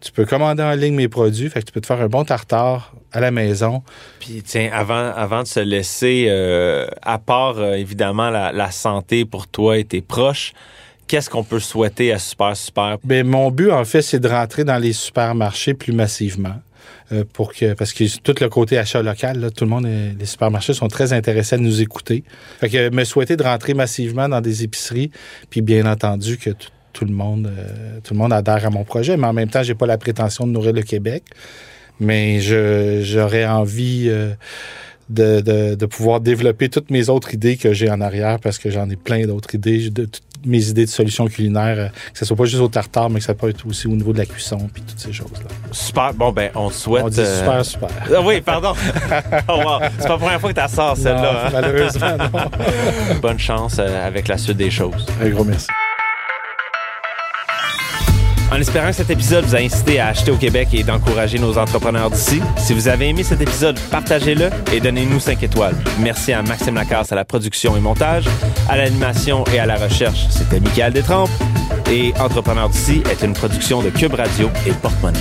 Tu 0.00 0.12
peux 0.12 0.24
commander 0.24 0.62
en 0.62 0.72
ligne 0.72 0.94
mes 0.94 1.08
produits, 1.08 1.50
fait 1.50 1.60
que 1.60 1.66
tu 1.66 1.72
peux 1.72 1.80
te 1.82 1.86
faire 1.86 2.00
un 2.00 2.08
bon 2.08 2.24
tartare 2.24 2.94
à 3.12 3.20
la 3.20 3.30
maison. 3.30 3.82
Puis 4.18 4.42
tiens, 4.42 4.70
avant, 4.72 5.12
avant 5.14 5.42
de 5.42 5.46
se 5.46 5.60
laisser, 5.60 6.26
euh, 6.28 6.86
à 7.02 7.18
part 7.18 7.58
euh, 7.58 7.74
évidemment 7.74 8.30
la, 8.30 8.50
la 8.50 8.70
santé 8.70 9.26
pour 9.26 9.46
toi 9.46 9.76
et 9.76 9.84
tes 9.84 10.00
proches, 10.00 10.54
qu'est-ce 11.06 11.28
qu'on 11.28 11.44
peut 11.44 11.60
souhaiter 11.60 12.12
à 12.12 12.18
Super 12.18 12.56
Super? 12.56 12.96
Ben, 13.04 13.26
mon 13.26 13.50
but, 13.50 13.70
en 13.70 13.84
fait, 13.84 14.00
c'est 14.00 14.20
de 14.20 14.28
rentrer 14.28 14.64
dans 14.64 14.78
les 14.78 14.94
supermarchés 14.94 15.74
plus 15.74 15.92
massivement. 15.92 16.54
Euh, 17.12 17.24
pour 17.32 17.52
que, 17.52 17.74
parce 17.74 17.92
que 17.92 18.04
tout 18.20 18.34
le 18.40 18.48
côté 18.48 18.78
achat 18.78 19.02
local, 19.02 19.50
tout 19.56 19.64
le 19.64 19.70
monde, 19.70 19.86
euh, 19.86 20.12
les 20.18 20.26
supermarchés 20.26 20.74
sont 20.74 20.88
très 20.88 21.12
intéressés 21.12 21.56
à 21.56 21.58
nous 21.58 21.80
écouter. 21.80 22.24
Fait 22.60 22.68
que 22.68 22.90
me 22.90 23.04
souhaiter 23.04 23.36
de 23.36 23.42
rentrer 23.42 23.74
massivement 23.74 24.28
dans 24.28 24.40
des 24.40 24.64
épiceries, 24.64 25.10
puis 25.50 25.62
bien 25.62 25.90
entendu 25.90 26.36
que 26.36 26.50
tout, 26.92 27.04
le 27.04 27.12
monde, 27.12 27.46
euh, 27.46 28.00
tout 28.02 28.14
adhère 28.32 28.66
à 28.66 28.70
mon 28.70 28.84
projet, 28.84 29.16
mais 29.16 29.26
en 29.26 29.32
même 29.32 29.48
temps, 29.48 29.62
j'ai 29.62 29.74
pas 29.74 29.86
la 29.86 29.98
prétention 29.98 30.46
de 30.46 30.52
nourrir 30.52 30.72
le 30.72 30.82
Québec, 30.82 31.24
mais 32.00 32.40
j'aurais 32.40 33.46
envie 33.46 34.06
euh, 34.08 34.32
de, 35.10 35.40
de, 35.40 35.74
de 35.74 35.86
pouvoir 35.86 36.20
développer 36.20 36.68
toutes 36.68 36.90
mes 36.90 37.08
autres 37.08 37.34
idées 37.34 37.56
que 37.56 37.72
j'ai 37.72 37.90
en 37.90 38.00
arrière, 38.00 38.38
parce 38.40 38.58
que 38.58 38.70
j'en 38.70 38.88
ai 38.88 38.96
plein 38.96 39.26
d'autres 39.26 39.54
idées, 39.54 39.90
de, 39.90 40.04
toutes 40.04 40.22
mes 40.46 40.68
idées 40.68 40.84
de 40.84 40.90
solutions 40.90 41.26
culinaires, 41.26 41.78
euh, 41.78 41.88
que 42.12 42.18
ce 42.18 42.24
soit 42.24 42.36
pas 42.36 42.44
juste 42.44 42.62
au 42.62 42.68
tartare, 42.68 43.10
mais 43.10 43.18
que 43.18 43.24
ça 43.24 43.34
peut 43.34 43.48
être 43.48 43.66
aussi 43.66 43.86
au 43.88 43.96
niveau 43.96 44.12
de 44.12 44.18
la 44.18 44.26
cuisson, 44.26 44.68
puis 44.72 44.82
toutes 44.82 44.98
ces 44.98 45.12
choses-là. 45.12 45.48
Super. 45.72 46.14
Bon, 46.14 46.32
ben, 46.32 46.50
on 46.54 46.70
te 46.70 46.74
souhaite. 46.74 47.04
On 47.04 47.08
dit 47.08 47.20
euh, 47.20 47.38
super, 47.38 47.64
super. 47.64 47.88
Ah 48.14 48.22
oui, 48.24 48.40
pardon. 48.40 48.72
oh, 49.48 49.52
wow. 49.52 49.78
C'est 49.98 50.06
pas 50.06 50.08
la 50.08 50.18
première 50.18 50.40
fois 50.40 50.52
que 50.52 50.60
tu 50.60 50.74
sors 50.74 50.96
celle-là. 50.96 51.46
Hein? 51.46 51.50
Malheureusement, 51.52 52.16
non. 52.16 53.16
Bonne 53.20 53.38
chance 53.38 53.76
euh, 53.78 54.06
avec 54.06 54.28
la 54.28 54.38
suite 54.38 54.56
des 54.56 54.70
choses. 54.70 55.06
Un 55.20 55.28
gros 55.28 55.44
merci. 55.44 55.66
En 58.52 58.56
espérant 58.56 58.88
que 58.88 58.96
cet 58.96 59.10
épisode 59.10 59.44
vous 59.44 59.54
a 59.54 59.58
incité 59.58 60.00
à 60.00 60.08
acheter 60.08 60.30
au 60.32 60.36
Québec 60.36 60.68
et 60.72 60.82
d'encourager 60.82 61.38
nos 61.38 61.56
entrepreneurs 61.56 62.10
d'ici, 62.10 62.40
si 62.56 62.74
vous 62.74 62.88
avez 62.88 63.08
aimé 63.08 63.22
cet 63.22 63.40
épisode, 63.40 63.78
partagez-le 63.90 64.50
et 64.72 64.80
donnez-nous 64.80 65.20
5 65.20 65.42
étoiles. 65.42 65.76
Merci 66.00 66.32
à 66.32 66.42
Maxime 66.42 66.74
Lacasse 66.74 67.12
à 67.12 67.14
la 67.14 67.24
production 67.24 67.76
et 67.76 67.80
montage, 67.80 68.24
à 68.68 68.76
l'animation 68.76 69.44
et 69.54 69.60
à 69.60 69.66
la 69.66 69.76
recherche. 69.76 70.26
C'était 70.30 70.58
Michael 70.58 70.92
Détrempe 70.92 71.30
et 71.90 72.12
Entrepreneur 72.18 72.68
d'ici 72.68 73.02
est 73.10 73.24
une 73.24 73.34
production 73.34 73.82
de 73.82 73.90
Cube 73.90 74.14
Radio 74.14 74.50
et 74.66 74.72
Porte-Monnaie. 74.72 75.18